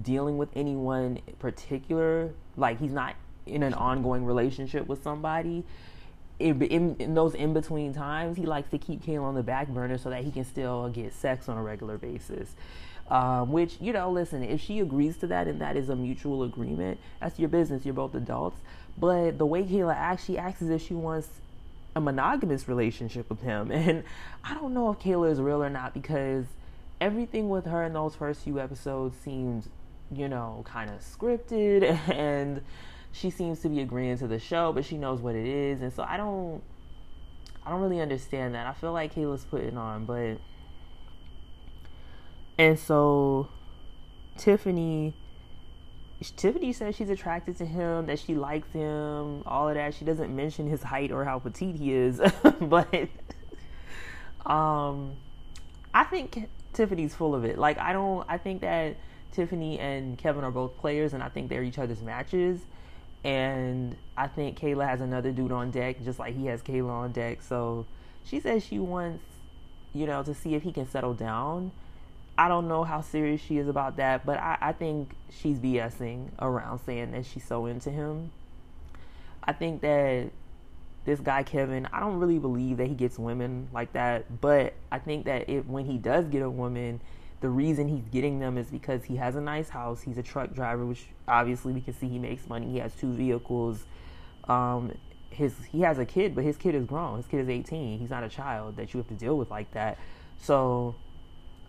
dealing 0.00 0.38
with 0.38 0.48
anyone 0.54 1.18
particular, 1.38 2.32
like 2.56 2.78
he's 2.80 2.92
not 2.92 3.14
in 3.46 3.62
an 3.62 3.74
ongoing 3.74 4.24
relationship 4.24 4.86
with 4.86 5.02
somebody, 5.02 5.64
in, 6.38 6.60
in, 6.62 6.96
in, 6.98 7.14
those 7.14 7.34
in 7.34 7.52
between 7.52 7.92
times, 7.92 8.36
he 8.36 8.46
likes 8.46 8.70
to 8.70 8.78
keep 8.78 9.04
Kayla 9.04 9.22
on 9.22 9.34
the 9.34 9.42
back 9.42 9.68
burner 9.68 9.98
so 9.98 10.10
that 10.10 10.24
he 10.24 10.30
can 10.30 10.44
still 10.44 10.88
get 10.88 11.12
sex 11.12 11.48
on 11.48 11.56
a 11.56 11.62
regular 11.62 11.98
basis. 11.98 12.54
Um, 13.08 13.52
which, 13.52 13.76
you 13.80 13.92
know, 13.92 14.10
listen, 14.10 14.42
if 14.42 14.60
she 14.60 14.80
agrees 14.80 15.18
to 15.18 15.26
that 15.26 15.46
and 15.46 15.60
that 15.60 15.76
is 15.76 15.88
a 15.88 15.96
mutual 15.96 16.44
agreement, 16.44 16.98
that's 17.20 17.38
your 17.38 17.48
business. 17.48 17.84
You're 17.84 17.94
both 17.94 18.14
adults. 18.14 18.60
But 18.96 19.38
the 19.38 19.46
way 19.46 19.64
Kayla 19.64 19.94
acts, 19.94 20.24
she 20.24 20.38
acts 20.38 20.62
as 20.62 20.70
if 20.70 20.82
she 20.82 20.94
wants 20.94 21.28
a 21.94 22.00
monogamous 22.00 22.68
relationship 22.68 23.28
with 23.28 23.40
him. 23.40 23.70
And 23.82 24.04
I 24.44 24.54
don't 24.54 24.74
know 24.74 24.90
if 24.90 24.98
Kayla 24.98 25.30
is 25.30 25.40
real 25.40 25.62
or 25.62 25.70
not 25.70 25.94
because 25.94 26.46
everything 27.00 27.48
with 27.48 27.66
her 27.66 27.82
in 27.82 27.92
those 27.92 28.14
first 28.14 28.42
few 28.42 28.60
episodes 28.60 29.16
seems, 29.18 29.68
you 30.10 30.28
know, 30.28 30.64
kind 30.66 30.90
of 30.90 31.00
scripted 31.00 31.82
and 32.12 32.62
she 33.12 33.30
seems 33.30 33.60
to 33.60 33.68
be 33.68 33.80
agreeing 33.80 34.18
to 34.18 34.26
the 34.26 34.38
show, 34.38 34.72
but 34.72 34.84
she 34.84 34.96
knows 34.96 35.20
what 35.20 35.34
it 35.34 35.46
is. 35.46 35.82
And 35.82 35.92
so 35.92 36.02
I 36.02 36.16
don't 36.16 36.62
I 37.64 37.70
don't 37.70 37.80
really 37.80 38.00
understand 38.00 38.54
that. 38.54 38.66
I 38.66 38.72
feel 38.72 38.92
like 38.92 39.14
Kayla's 39.14 39.44
putting 39.44 39.76
on, 39.76 40.04
but 40.04 40.38
and 42.58 42.78
so 42.78 43.48
Tiffany 44.36 45.14
Tiffany 46.36 46.72
says 46.72 46.94
she's 46.94 47.10
attracted 47.10 47.56
to 47.58 47.66
him, 47.66 48.06
that 48.06 48.18
she 48.18 48.34
likes 48.34 48.70
him, 48.72 49.42
all 49.46 49.68
of 49.68 49.74
that. 49.74 49.94
She 49.94 50.04
doesn't 50.04 50.34
mention 50.34 50.68
his 50.68 50.82
height 50.82 51.10
or 51.10 51.24
how 51.24 51.38
petite 51.38 51.76
he 51.76 51.92
is, 51.92 52.20
but 52.60 53.08
um, 54.46 55.12
I 55.94 56.04
think 56.04 56.48
Tiffany's 56.72 57.14
full 57.14 57.34
of 57.34 57.44
it. 57.44 57.58
Like 57.58 57.78
I 57.78 57.92
don't. 57.92 58.24
I 58.28 58.38
think 58.38 58.60
that 58.60 58.96
Tiffany 59.32 59.78
and 59.78 60.18
Kevin 60.18 60.44
are 60.44 60.50
both 60.50 60.76
players, 60.78 61.14
and 61.14 61.22
I 61.22 61.28
think 61.28 61.48
they're 61.48 61.62
each 61.62 61.78
other's 61.78 62.02
matches. 62.02 62.60
And 63.24 63.96
I 64.16 64.26
think 64.26 64.58
Kayla 64.58 64.86
has 64.88 65.00
another 65.00 65.30
dude 65.30 65.52
on 65.52 65.70
deck, 65.70 66.02
just 66.04 66.18
like 66.18 66.36
he 66.36 66.46
has 66.46 66.60
Kayla 66.62 66.90
on 66.90 67.12
deck. 67.12 67.42
So 67.42 67.86
she 68.24 68.40
says 68.40 68.64
she 68.64 68.78
wants, 68.78 69.24
you 69.94 70.06
know, 70.06 70.22
to 70.24 70.34
see 70.34 70.54
if 70.54 70.62
he 70.62 70.72
can 70.72 70.88
settle 70.88 71.14
down 71.14 71.70
I 72.36 72.48
don't 72.48 72.68
know 72.68 72.84
how 72.84 73.00
serious 73.02 73.40
she 73.40 73.58
is 73.58 73.68
about 73.68 73.96
that, 73.96 74.24
but 74.24 74.38
I, 74.38 74.56
I 74.60 74.72
think 74.72 75.14
she's 75.30 75.58
BSing 75.58 76.30
around 76.40 76.80
saying 76.80 77.12
that 77.12 77.26
she's 77.26 77.44
so 77.44 77.66
into 77.66 77.90
him. 77.90 78.30
I 79.44 79.52
think 79.52 79.82
that 79.82 80.30
this 81.04 81.20
guy 81.20 81.42
Kevin, 81.42 81.88
I 81.92 82.00
don't 82.00 82.18
really 82.18 82.38
believe 82.38 82.78
that 82.78 82.86
he 82.86 82.94
gets 82.94 83.18
women 83.18 83.68
like 83.72 83.92
that, 83.92 84.40
but 84.40 84.74
I 84.90 84.98
think 84.98 85.26
that 85.26 85.48
if 85.50 85.66
when 85.66 85.84
he 85.84 85.98
does 85.98 86.26
get 86.26 86.42
a 86.42 86.50
woman, 86.50 87.00
the 87.40 87.48
reason 87.48 87.88
he's 87.88 88.08
getting 88.08 88.38
them 88.38 88.56
is 88.56 88.68
because 88.68 89.04
he 89.04 89.16
has 89.16 89.34
a 89.34 89.40
nice 89.40 89.68
house. 89.68 90.00
He's 90.00 90.16
a 90.16 90.22
truck 90.22 90.54
driver, 90.54 90.86
which 90.86 91.06
obviously 91.26 91.72
we 91.72 91.80
can 91.80 91.92
see 91.92 92.08
he 92.08 92.18
makes 92.18 92.48
money. 92.48 92.70
He 92.70 92.78
has 92.78 92.94
two 92.94 93.12
vehicles. 93.12 93.84
Um, 94.44 94.92
his 95.30 95.54
he 95.70 95.80
has 95.80 95.98
a 95.98 96.04
kid, 96.04 96.34
but 96.34 96.44
his 96.44 96.56
kid 96.56 96.74
is 96.74 96.84
grown. 96.84 97.16
His 97.16 97.26
kid 97.26 97.40
is 97.40 97.48
18. 97.48 97.98
He's 97.98 98.10
not 98.10 98.22
a 98.22 98.28
child 98.28 98.76
that 98.76 98.94
you 98.94 98.98
have 98.98 99.08
to 99.08 99.14
deal 99.14 99.36
with 99.36 99.50
like 99.50 99.72
that. 99.72 99.98
So, 100.40 100.94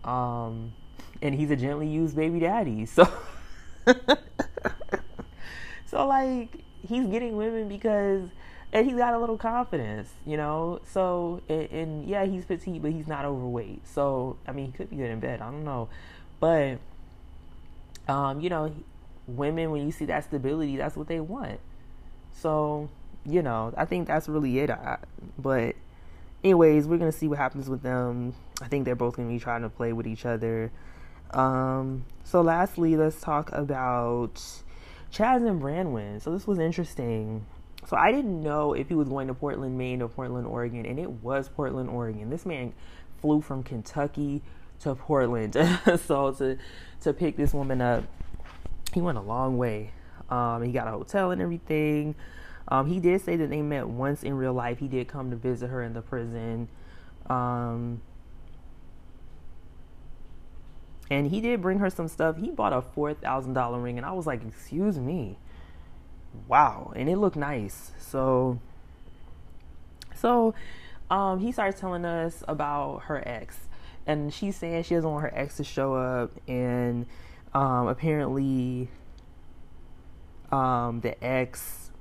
um, 0.03 0.73
and 1.21 1.35
he's 1.35 1.51
a 1.51 1.55
gently 1.55 1.87
used 1.87 2.15
baby 2.15 2.39
daddy. 2.39 2.85
So, 2.85 3.07
so 5.85 6.07
like 6.07 6.49
he's 6.87 7.07
getting 7.07 7.35
women 7.37 7.67
because 7.67 8.29
and 8.73 8.87
he's 8.87 8.95
got 8.95 9.13
a 9.13 9.19
little 9.19 9.37
confidence, 9.37 10.09
you 10.25 10.35
know. 10.35 10.81
So 10.91 11.41
and, 11.47 11.69
and, 11.71 12.09
yeah, 12.09 12.25
he's 12.25 12.43
petite, 12.43 12.81
but 12.81 12.91
he's 12.91 13.07
not 13.07 13.23
overweight. 13.23 13.87
So 13.87 14.37
I 14.47 14.51
mean, 14.51 14.67
he 14.67 14.71
could 14.71 14.89
be 14.89 14.97
good 14.97 15.11
in 15.11 15.19
bed. 15.19 15.41
I 15.41 15.51
don't 15.51 15.63
know, 15.63 15.89
but 16.39 16.79
um, 18.07 18.41
you 18.41 18.49
know, 18.49 18.73
women 19.27 19.71
when 19.71 19.85
you 19.85 19.91
see 19.91 20.05
that 20.05 20.23
stability, 20.25 20.75
that's 20.77 20.97
what 20.97 21.07
they 21.07 21.19
want. 21.19 21.59
So 22.33 22.89
you 23.25 23.41
know, 23.41 23.73
I 23.77 23.85
think 23.85 24.07
that's 24.07 24.27
really 24.27 24.59
it. 24.59 24.69
I, 24.69 24.97
but 25.37 25.75
anyways, 26.43 26.87
we're 26.87 26.97
gonna 26.97 27.11
see 27.11 27.27
what 27.27 27.37
happens 27.37 27.69
with 27.69 27.83
them. 27.83 28.33
I 28.61 28.67
think 28.67 28.85
they're 28.85 28.95
both 28.95 29.17
gonna 29.17 29.29
be 29.29 29.39
trying 29.39 29.61
to 29.63 29.69
play 29.69 29.93
with 29.93 30.07
each 30.07 30.25
other. 30.25 30.71
Um, 31.31 32.05
so 32.23 32.41
lastly, 32.41 32.95
let's 32.95 33.19
talk 33.19 33.51
about 33.51 34.35
Chaz 35.11 35.47
and 35.47 35.61
Braunwyn. 35.61 36.21
So 36.21 36.31
this 36.31 36.47
was 36.47 36.59
interesting. 36.59 37.45
So 37.85 37.97
I 37.97 38.11
didn't 38.11 38.41
know 38.41 38.73
if 38.73 38.87
he 38.87 38.95
was 38.95 39.09
going 39.09 39.27
to 39.27 39.33
Portland, 39.33 39.77
Maine 39.77 40.01
or 40.01 40.07
Portland, 40.07 40.47
Oregon, 40.47 40.85
and 40.85 40.99
it 40.99 41.09
was 41.09 41.49
Portland, 41.49 41.89
Oregon. 41.89 42.29
This 42.29 42.45
man 42.45 42.73
flew 43.21 43.41
from 43.41 43.63
Kentucky 43.63 44.41
to 44.81 44.95
Portland. 44.95 45.53
so 46.05 46.31
to 46.31 46.57
to 47.01 47.13
pick 47.13 47.35
this 47.35 47.53
woman 47.53 47.81
up, 47.81 48.03
he 48.93 49.01
went 49.01 49.17
a 49.17 49.21
long 49.21 49.57
way. 49.57 49.91
Um, 50.29 50.63
he 50.63 50.71
got 50.71 50.87
a 50.87 50.91
hotel 50.91 51.31
and 51.31 51.41
everything. 51.41 52.15
Um, 52.69 52.87
he 52.87 52.99
did 52.99 53.21
say 53.21 53.35
that 53.35 53.49
they 53.49 53.61
met 53.61 53.87
once 53.87 54.23
in 54.23 54.35
real 54.35 54.53
life. 54.53 54.79
He 54.79 54.87
did 54.87 55.07
come 55.07 55.29
to 55.31 55.35
visit 55.35 55.69
her 55.69 55.83
in 55.83 55.93
the 55.93 56.01
prison. 56.01 56.69
Um, 57.29 58.01
and 61.13 61.29
he 61.29 61.41
did 61.41 61.61
bring 61.61 61.77
her 61.77 61.91
some 61.91 62.07
stuff. 62.07 62.37
He 62.37 62.49
bought 62.49 62.73
a 62.73 62.81
four 62.81 63.13
thousand 63.13 63.53
dollar 63.53 63.79
ring, 63.79 63.97
and 63.97 64.05
I 64.05 64.13
was 64.13 64.25
like, 64.25 64.43
"Excuse 64.43 64.97
me, 64.97 65.37
wow!" 66.47 66.91
And 66.95 67.07
it 67.07 67.17
looked 67.17 67.35
nice. 67.35 67.91
So, 67.99 68.59
so 70.15 70.55
um, 71.11 71.39
he 71.39 71.51
starts 71.51 71.79
telling 71.79 72.03
us 72.03 72.43
about 72.47 73.03
her 73.03 73.21
ex, 73.27 73.59
and 74.07 74.33
she's 74.33 74.55
saying 74.55 74.83
she 74.83 74.95
doesn't 74.95 75.09
want 75.09 75.21
her 75.21 75.37
ex 75.37 75.57
to 75.57 75.63
show 75.63 75.93
up, 75.93 76.31
and 76.47 77.05
um, 77.53 77.87
apparently, 77.87 78.89
um, 80.51 81.01
the 81.01 81.23
ex, 81.23 81.91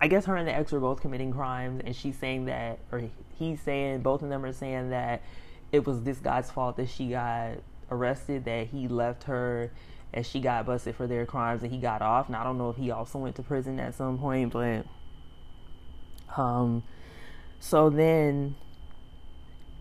I 0.00 0.08
guess 0.08 0.24
her 0.24 0.34
and 0.34 0.48
the 0.48 0.54
ex 0.54 0.72
were 0.72 0.80
both 0.80 1.02
committing 1.02 1.30
crimes, 1.30 1.82
and 1.84 1.94
she's 1.94 2.16
saying 2.16 2.46
that, 2.46 2.78
or 2.90 3.02
he's 3.38 3.60
saying, 3.60 4.00
both 4.00 4.22
of 4.22 4.30
them 4.30 4.46
are 4.46 4.52
saying 4.54 4.88
that 4.90 5.20
it 5.72 5.86
was 5.86 6.04
this 6.04 6.20
guy's 6.20 6.50
fault 6.50 6.78
that 6.78 6.88
she 6.88 7.08
got 7.08 7.58
arrested 7.90 8.44
that 8.44 8.68
he 8.68 8.88
left 8.88 9.24
her 9.24 9.70
and 10.12 10.24
she 10.24 10.40
got 10.40 10.66
busted 10.66 10.94
for 10.94 11.06
their 11.06 11.26
crimes 11.26 11.62
and 11.62 11.72
he 11.72 11.78
got 11.78 12.02
off. 12.02 12.26
And 12.26 12.36
I 12.36 12.44
don't 12.44 12.58
know 12.58 12.70
if 12.70 12.76
he 12.76 12.90
also 12.90 13.18
went 13.18 13.36
to 13.36 13.42
prison 13.42 13.78
at 13.80 13.94
some 13.94 14.18
point, 14.18 14.52
but 14.52 14.86
um 16.36 16.82
so 17.60 17.90
then 17.90 18.54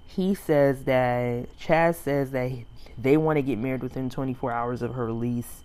he 0.06 0.34
says 0.34 0.84
that 0.84 1.48
Chaz 1.60 1.96
says 1.96 2.32
that 2.32 2.52
they 2.98 3.18
want 3.18 3.38
to 3.38 3.42
get 3.42 3.58
married 3.58 3.84
within 3.84 4.10
24 4.10 4.52
hours 4.52 4.82
of 4.82 4.94
her 4.94 5.06
release. 5.06 5.64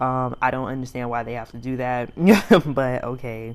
Um, 0.00 0.36
I 0.40 0.50
don't 0.50 0.68
understand 0.68 1.10
why 1.10 1.22
they 1.22 1.34
have 1.34 1.50
to 1.50 1.58
do 1.58 1.76
that, 1.76 2.12
but 2.74 3.04
okay. 3.04 3.54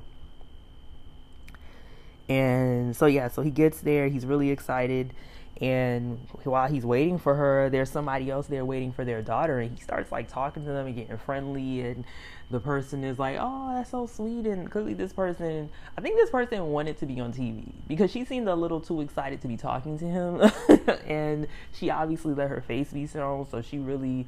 And 2.28 2.94
so 2.94 3.06
yeah, 3.06 3.28
so 3.28 3.42
he 3.42 3.50
gets 3.50 3.80
there. 3.80 4.08
He's 4.08 4.24
really 4.24 4.50
excited 4.50 5.12
and 5.60 6.18
while 6.44 6.68
he's 6.68 6.86
waiting 6.86 7.18
for 7.18 7.34
her 7.34 7.68
there's 7.68 7.90
somebody 7.90 8.30
else 8.30 8.46
there 8.46 8.64
waiting 8.64 8.92
for 8.92 9.04
their 9.04 9.22
daughter 9.22 9.58
and 9.58 9.76
he 9.76 9.82
starts 9.82 10.12
like 10.12 10.28
talking 10.28 10.64
to 10.64 10.70
them 10.70 10.86
and 10.86 10.94
getting 10.94 11.16
friendly 11.18 11.80
and 11.80 12.04
the 12.50 12.60
person 12.60 13.02
is 13.04 13.18
like 13.18 13.36
oh 13.40 13.74
that's 13.74 13.90
so 13.90 14.06
sweet 14.06 14.46
and 14.46 14.70
clearly 14.70 14.94
this 14.94 15.12
person 15.12 15.68
i 15.96 16.00
think 16.00 16.16
this 16.16 16.30
person 16.30 16.64
wanted 16.68 16.96
to 16.96 17.06
be 17.06 17.20
on 17.20 17.32
tv 17.32 17.64
because 17.88 18.10
she 18.10 18.24
seemed 18.24 18.48
a 18.48 18.54
little 18.54 18.80
too 18.80 19.00
excited 19.00 19.40
to 19.40 19.48
be 19.48 19.56
talking 19.56 19.98
to 19.98 20.04
him. 20.04 20.50
And 21.06 21.46
she 21.72 21.90
obviously 21.90 22.34
let 22.34 22.48
her 22.48 22.60
face 22.60 22.92
be 22.92 23.06
shown 23.06 23.48
so 23.50 23.62
she 23.62 23.78
really 23.78 24.26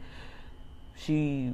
she 0.97 1.53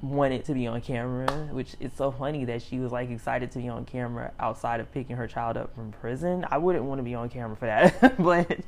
wanted 0.00 0.44
to 0.44 0.54
be 0.54 0.66
on 0.66 0.80
camera 0.80 1.26
which 1.50 1.74
is 1.80 1.90
so 1.92 2.10
funny 2.10 2.44
that 2.44 2.62
she 2.62 2.78
was 2.78 2.92
like 2.92 3.10
excited 3.10 3.50
to 3.50 3.58
be 3.58 3.68
on 3.68 3.84
camera 3.84 4.32
outside 4.38 4.78
of 4.78 4.90
picking 4.92 5.16
her 5.16 5.26
child 5.26 5.56
up 5.56 5.74
from 5.74 5.90
prison 5.90 6.46
i 6.50 6.56
wouldn't 6.56 6.84
want 6.84 6.98
to 7.00 7.02
be 7.02 7.14
on 7.14 7.28
camera 7.28 7.56
for 7.56 7.66
that 7.66 8.16
but 8.22 8.60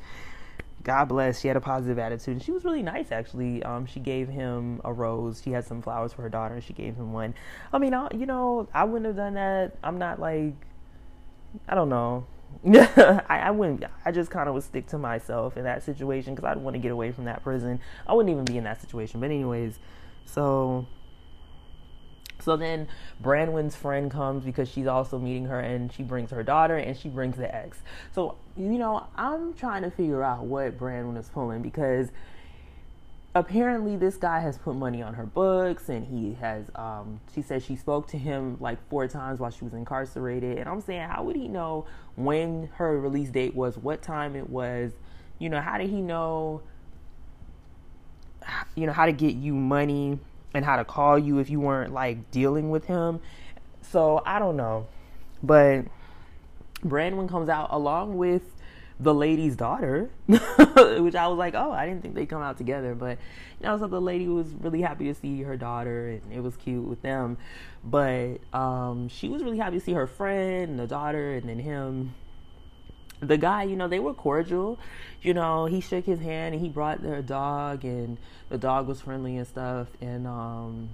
God 0.83 1.07
bless. 1.07 1.41
She 1.41 1.49
had 1.49 1.57
a 1.57 1.61
positive 1.61 1.99
attitude. 1.99 2.35
And 2.35 2.43
she 2.43 2.53
was 2.53 2.65
really 2.65 2.83
nice, 2.83 3.13
actually. 3.13 3.63
Um, 3.63 3.87
she 3.87 4.01
gave 4.01 4.29
him 4.29 4.81
a 4.85 4.93
rose. 4.93 5.43
She 5.45 5.51
had 5.51 5.65
some 5.65 5.83
flowers 5.83 6.13
for 6.13 6.23
her 6.23 6.29
daughter, 6.29 6.55
and 6.55 6.65
she 6.65 6.73
gave 6.73 6.97
him 6.97 7.13
one. 7.13 7.35
I 7.73 7.79
mean, 7.79 7.93
I, 7.93 8.09
you 8.15 8.27
know, 8.27 8.69
I 8.73 8.85
wouldn't 8.85 9.07
have 9.07 9.17
done 9.17 9.35
that. 9.35 9.77
I'm 9.85 9.99
not 9.99 10.19
like, 10.21 10.55
I 11.69 11.75
don't 11.75 11.89
know. 11.91 12.27
I, 12.67 13.23
I 13.29 13.51
wouldn't. 13.51 13.85
I 14.05 14.11
just 14.11 14.31
kind 14.31 14.49
of 14.49 14.55
would 14.55 14.65
stick 14.65 14.87
to 14.89 14.99
myself 14.99 15.57
in 15.57 15.65
that 15.65 15.83
situation 15.83 16.35
because 16.35 16.49
I'd 16.49 16.59
want 16.59 16.75
to 16.75 16.81
get 16.81 16.93
away 16.93 17.13
from 17.13 17.27
that 17.27 17.43
prison. 17.43 17.81
I 18.07 18.15
wouldn't 18.15 18.33
even 18.33 18.45
be 18.45 18.57
in 18.57 18.65
that 18.65 18.81
situation. 18.81 19.21
But 19.21 19.27
anyways, 19.27 19.79
so 20.25 20.87
so 22.43 22.57
then 22.57 22.89
Braunwyn's 23.23 23.77
friend 23.77 24.11
comes 24.11 24.45
because 24.45 24.69
she's 24.69 24.87
also 24.87 25.19
meeting 25.19 25.47
her 25.47 25.61
and 25.61 25.93
she 25.93 26.03
brings 26.03 26.31
her 26.31 26.43
daughter 26.43 26.77
and 26.77 26.97
she 26.97 27.09
brings 27.09 27.37
the 27.37 27.55
ex. 27.55 27.79
So, 28.13 28.37
you 28.57 28.79
know, 28.79 29.07
I'm 29.17 29.55
trying 29.55 29.83
to 29.83 29.91
figure 29.91 30.23
out 30.23 30.45
what 30.45 30.79
Braunwyn 30.79 31.19
is 31.19 31.29
pulling 31.29 31.63
because 31.63 32.11
apparently 33.35 33.97
this 33.97 34.17
guy 34.17 34.41
has 34.41 34.59
put 34.59 34.75
money 34.75 35.03
on 35.03 35.15
her 35.15 35.27
books 35.27 35.89
and 35.89 36.05
he 36.07 36.35
has 36.41 36.67
um, 36.75 37.21
she 37.33 37.43
said 37.43 37.63
she 37.63 37.77
spoke 37.77 38.09
to 38.09 38.19
him 38.19 38.57
like 38.61 38.79
four 38.89 39.07
times 39.07 39.39
while 39.39 39.51
she 39.51 39.65
was 39.65 39.75
incarcerated. 39.75 40.59
And 40.59 40.69
i'm 40.69 40.81
saying 40.81 41.09
how 41.09 41.23
would 41.25 41.37
he 41.37 41.49
know 41.49 41.87
when 42.17 42.69
her 42.75 42.99
release 42.99 43.31
date 43.31 43.55
was 43.55 43.79
what 43.79 44.03
time 44.03 44.35
it 44.35 44.51
was? 44.51 44.93
You 45.39 45.49
know 45.49 45.61
how 45.61 45.79
did 45.79 45.91
he 45.91 46.03
know 46.03 46.63
you 48.75 48.87
know 48.87 48.93
how 48.93 49.07
to 49.07 49.13
get 49.13 49.35
you 49.35 49.55
money 49.55 50.19
and 50.55 50.65
how 50.65 50.77
to 50.77 50.85
call 50.85 51.19
you 51.19 51.39
if 51.39 51.51
you 51.51 51.61
weren't 51.61 51.93
like 51.93 52.31
dealing 52.31 52.71
with 52.71 52.85
him. 52.87 53.21
So 53.83 54.23
I 54.25 54.39
don't 54.39 54.57
know. 54.57 54.87
But 55.43 55.87
Braunwyn 56.85 57.29
comes 57.29 57.49
out 57.49 57.69
along 57.71 58.17
with 58.17 58.43
the 58.99 59.15
lady's 59.15 59.57
daughter, 59.57 60.11
which 60.27 61.15
I 61.15 61.27
was 61.27 61.39
like, 61.39 61.55
oh, 61.55 61.73
I 61.73 61.87
didn't 61.87 62.03
think 62.03 62.15
they'd 62.15 62.29
come 62.29 62.43
out 62.43 62.59
together. 62.59 62.95
But, 62.95 63.19
you 63.59 63.67
know, 63.67 63.79
so 63.79 63.87
the 63.87 64.01
lady 64.01 64.29
was 64.29 64.49
really 64.61 64.83
happy 64.83 65.07
to 65.07 65.15
see 65.15 65.43
her 65.43 65.57
daughter 65.57 66.09
and 66.09 66.33
it 66.33 66.41
was 66.41 66.57
cute 66.57 66.87
with 66.87 67.01
them. 67.01 67.39
But 67.83 68.39
um, 68.53 69.09
she 69.09 69.29
was 69.29 69.43
really 69.43 69.57
happy 69.57 69.79
to 69.79 69.85
see 69.85 69.95
her 69.95 70.07
friend 70.07 70.71
and 70.71 70.79
the 70.79 70.87
daughter 70.87 71.33
and 71.33 71.49
then 71.49 71.59
him 71.59 72.15
the 73.21 73.37
guy, 73.37 73.65
you 73.65 73.77
know, 73.77 73.89
they 73.89 73.99
were 73.99 74.15
cordial. 74.15 74.79
You 75.23 75.35
know, 75.35 75.67
he 75.67 75.81
shook 75.81 76.07
his 76.07 76.21
hand 76.21 76.55
and 76.55 76.63
he 76.63 76.71
brought 76.71 77.03
their 77.03 77.23
dog, 77.23 77.85
and 77.85 78.19
the 78.49 78.59
dog 78.59 78.89
was 78.89 79.01
friendly 79.01 79.37
and 79.37 79.47
stuff. 79.47 79.89
And 80.01 80.27
um, 80.27 80.91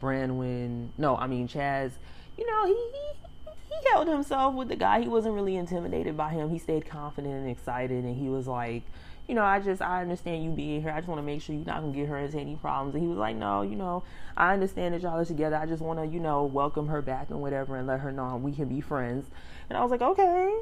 Braunwyn, 0.00 0.88
no, 0.96 1.16
I 1.16 1.26
mean 1.26 1.48
Chaz, 1.48 1.92
you 2.38 2.46
know, 2.46 2.66
he, 2.66 2.74
he 2.74 3.50
he 3.68 3.88
held 3.90 4.08
himself 4.08 4.54
with 4.54 4.68
the 4.68 4.76
guy. 4.76 5.02
He 5.02 5.08
wasn't 5.08 5.34
really 5.34 5.56
intimidated 5.56 6.16
by 6.16 6.30
him. 6.30 6.50
He 6.50 6.58
stayed 6.58 6.86
confident 6.86 7.34
and 7.34 7.50
excited, 7.50 8.04
and 8.04 8.16
he 8.16 8.28
was 8.28 8.46
like, 8.46 8.82
you 9.28 9.34
know, 9.34 9.42
I 9.42 9.60
just 9.60 9.82
I 9.82 10.00
understand 10.00 10.44
you 10.44 10.50
being 10.50 10.82
here. 10.82 10.90
I 10.90 10.96
just 10.96 11.08
want 11.08 11.18
to 11.18 11.22
make 11.22 11.42
sure 11.42 11.54
you're 11.54 11.66
not 11.66 11.80
gonna 11.80 11.92
get 11.92 12.08
her 12.08 12.18
into 12.18 12.38
any 12.38 12.56
problems. 12.56 12.94
And 12.94 13.02
he 13.02 13.08
was 13.08 13.18
like, 13.18 13.36
no, 13.36 13.62
you 13.62 13.76
know, 13.76 14.04
I 14.36 14.52
understand 14.52 14.94
that 14.94 15.02
y'all 15.02 15.18
are 15.18 15.24
together. 15.24 15.56
I 15.56 15.66
just 15.66 15.82
want 15.82 15.98
to, 15.98 16.06
you 16.06 16.20
know, 16.20 16.44
welcome 16.44 16.86
her 16.88 17.02
back 17.02 17.30
and 17.30 17.40
whatever, 17.40 17.76
and 17.76 17.86
let 17.86 18.00
her 18.00 18.12
know 18.12 18.36
we 18.36 18.52
can 18.52 18.68
be 18.68 18.80
friends. 18.80 19.26
And 19.68 19.76
I 19.76 19.82
was 19.82 19.90
like, 19.90 20.02
okay, 20.02 20.54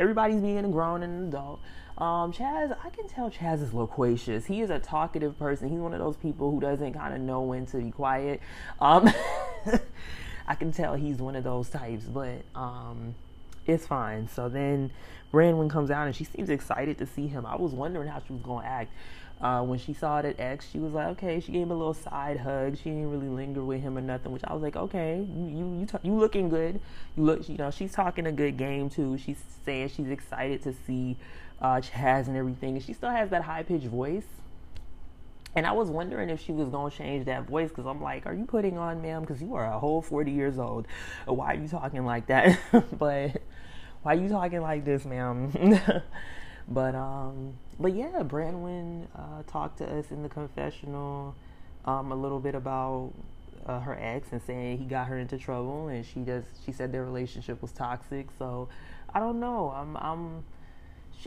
everybody's 0.00 0.40
being 0.40 0.64
a 0.64 0.68
grown 0.68 1.02
and 1.02 1.22
an 1.22 1.28
adult. 1.28 1.60
Um, 1.98 2.32
Chaz, 2.32 2.74
I 2.82 2.88
can 2.88 3.06
tell 3.06 3.30
Chaz 3.30 3.62
is 3.62 3.74
loquacious. 3.74 4.46
He 4.46 4.62
is 4.62 4.70
a 4.70 4.78
talkative 4.78 5.38
person. 5.38 5.68
He's 5.68 5.78
one 5.78 5.92
of 5.92 6.00
those 6.00 6.16
people 6.16 6.50
who 6.50 6.58
doesn't 6.58 6.94
kind 6.94 7.14
of 7.14 7.20
know 7.20 7.42
when 7.42 7.66
to 7.66 7.76
be 7.76 7.90
quiet. 7.90 8.40
Um, 8.80 9.12
I 10.48 10.54
can 10.54 10.72
tell 10.72 10.94
he's 10.94 11.18
one 11.18 11.36
of 11.36 11.44
those 11.44 11.68
types, 11.68 12.04
but 12.04 12.42
um, 12.54 13.14
it's 13.66 13.86
fine. 13.86 14.28
So 14.28 14.48
then 14.48 14.90
Branwen 15.32 15.68
comes 15.68 15.90
out 15.90 16.06
and 16.06 16.16
she 16.16 16.24
seems 16.24 16.48
excited 16.48 16.96
to 16.98 17.06
see 17.06 17.26
him. 17.26 17.44
I 17.44 17.56
was 17.56 17.72
wondering 17.72 18.08
how 18.08 18.22
she 18.26 18.32
was 18.32 18.42
going 18.42 18.64
to 18.64 18.68
act. 18.68 18.92
Uh, 19.40 19.62
when 19.62 19.78
she 19.78 19.94
saw 19.94 20.20
that 20.20 20.38
X, 20.38 20.68
she 20.70 20.78
was 20.78 20.92
like, 20.92 21.06
okay. 21.08 21.40
She 21.40 21.50
gave 21.52 21.62
him 21.62 21.70
a 21.70 21.74
little 21.74 21.94
side 21.94 22.38
hug. 22.38 22.76
She 22.76 22.84
didn't 22.84 23.10
really 23.10 23.28
linger 23.28 23.64
with 23.64 23.80
him 23.80 23.96
or 23.96 24.02
nothing, 24.02 24.32
which 24.32 24.44
I 24.44 24.52
was 24.52 24.62
like, 24.62 24.76
okay, 24.76 25.26
you 25.34 25.46
you 25.46 25.80
you, 25.80 25.86
you 26.02 26.18
looking 26.18 26.50
good. 26.50 26.80
You 27.16 27.22
look, 27.22 27.48
you 27.48 27.56
know, 27.56 27.70
she's 27.70 27.92
talking 27.92 28.26
a 28.26 28.32
good 28.32 28.58
game 28.58 28.90
too. 28.90 29.16
She's 29.16 29.42
saying 29.64 29.88
she's 29.96 30.10
excited 30.10 30.62
to 30.64 30.74
see 30.86 31.16
uh, 31.60 31.80
Chaz 31.80 32.26
and 32.26 32.36
everything, 32.36 32.74
and 32.76 32.84
she 32.84 32.92
still 32.92 33.10
has 33.10 33.30
that 33.30 33.42
high 33.42 33.62
pitched 33.62 33.86
voice. 33.86 34.26
And 35.56 35.66
I 35.66 35.72
was 35.72 35.88
wondering 35.88 36.30
if 36.30 36.40
she 36.40 36.52
was 36.52 36.68
gonna 36.68 36.90
change 36.90 37.24
that 37.26 37.44
voice 37.44 37.70
because 37.70 37.86
I'm 37.86 38.00
like, 38.02 38.26
are 38.26 38.34
you 38.34 38.44
putting 38.44 38.78
on, 38.78 39.02
ma'am? 39.02 39.22
Because 39.22 39.40
you 39.40 39.54
are 39.54 39.64
a 39.64 39.78
whole 39.78 40.00
40 40.00 40.30
years 40.30 40.58
old. 40.58 40.86
Why 41.24 41.54
are 41.54 41.56
you 41.56 41.66
talking 41.66 42.04
like 42.04 42.26
that? 42.26 42.58
but 42.98 43.42
why 44.02 44.14
are 44.14 44.18
you 44.18 44.28
talking 44.28 44.60
like 44.60 44.84
this, 44.84 45.04
ma'am? 45.04 45.50
but 46.70 46.94
um, 46.94 47.54
but 47.78 47.94
yeah, 47.94 48.22
Branwen 48.22 49.06
uh, 49.14 49.42
talked 49.46 49.78
to 49.78 49.86
us 49.86 50.10
in 50.10 50.22
the 50.22 50.28
confessional 50.28 51.34
um, 51.84 52.12
a 52.12 52.14
little 52.14 52.38
bit 52.38 52.54
about 52.54 53.12
uh, 53.66 53.80
her 53.80 53.96
ex 54.00 54.28
and 54.32 54.40
saying 54.42 54.78
he 54.78 54.84
got 54.84 55.08
her 55.08 55.18
into 55.18 55.36
trouble, 55.36 55.88
and 55.88 56.04
she 56.06 56.20
just 56.20 56.46
she 56.64 56.72
said 56.72 56.92
their 56.92 57.04
relationship 57.04 57.60
was 57.60 57.72
toxic. 57.72 58.28
So 58.38 58.68
I 59.12 59.18
don't 59.18 59.40
know. 59.40 59.70
I'm 59.74 59.96
I'm 59.96 60.44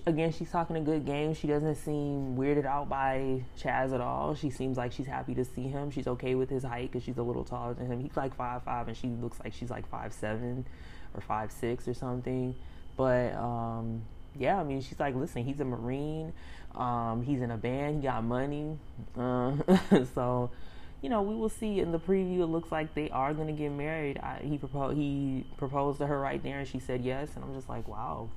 again 0.07 0.31
she's 0.31 0.49
talking 0.49 0.77
a 0.77 0.81
good 0.81 1.05
game. 1.05 1.33
She 1.33 1.47
doesn't 1.47 1.75
seem 1.75 2.37
weirded 2.37 2.65
out 2.65 2.87
by 2.87 3.43
Chaz 3.59 3.93
at 3.93 4.01
all. 4.01 4.35
She 4.35 4.49
seems 4.49 4.77
like 4.77 4.91
she's 4.91 5.07
happy 5.07 5.35
to 5.35 5.43
see 5.43 5.67
him. 5.67 5.91
She's 5.91 6.07
okay 6.07 6.35
with 6.35 6.49
his 6.49 6.63
height 6.63 6.91
because 6.91 7.03
she's 7.03 7.17
a 7.17 7.23
little 7.23 7.43
taller 7.43 7.73
than 7.73 7.87
him. 7.87 7.99
He's 7.99 8.15
like 8.15 8.35
five 8.35 8.63
five, 8.63 8.87
and 8.87 8.95
she 8.95 9.07
looks 9.07 9.39
like 9.43 9.53
she's 9.53 9.69
like 9.69 9.87
five 9.89 10.13
seven 10.13 10.65
or 11.13 11.21
five 11.21 11.51
six 11.51 11.87
or 11.87 11.93
something. 11.93 12.55
But 12.95 13.33
um, 13.33 14.03
yeah, 14.37 14.59
I 14.59 14.63
mean, 14.63 14.81
she's 14.81 14.99
like, 14.99 15.15
listen, 15.15 15.43
he's 15.43 15.59
a 15.59 15.65
Marine. 15.65 16.33
Um, 16.75 17.23
he's 17.23 17.41
in 17.41 17.51
a 17.51 17.57
band. 17.57 17.97
He 17.97 18.01
got 18.01 18.23
money. 18.23 18.77
Uh, 19.17 19.53
so, 20.15 20.49
you 21.01 21.09
know, 21.09 21.21
we 21.21 21.35
will 21.35 21.49
see 21.49 21.79
in 21.79 21.91
the 21.91 21.99
preview. 21.99 22.39
It 22.39 22.47
looks 22.47 22.71
like 22.71 22.95
they 22.95 23.09
are 23.09 23.33
going 23.33 23.47
to 23.47 23.53
get 23.53 23.71
married. 23.71 24.17
I, 24.17 24.39
he 24.43 24.57
proposed. 24.57 24.97
He 24.97 25.45
proposed 25.57 25.99
to 25.99 26.07
her 26.07 26.19
right 26.19 26.41
there, 26.41 26.59
and 26.59 26.67
she 26.67 26.79
said 26.79 27.03
yes. 27.03 27.29
And 27.35 27.43
I'm 27.43 27.53
just 27.53 27.69
like, 27.69 27.87
wow. 27.87 28.29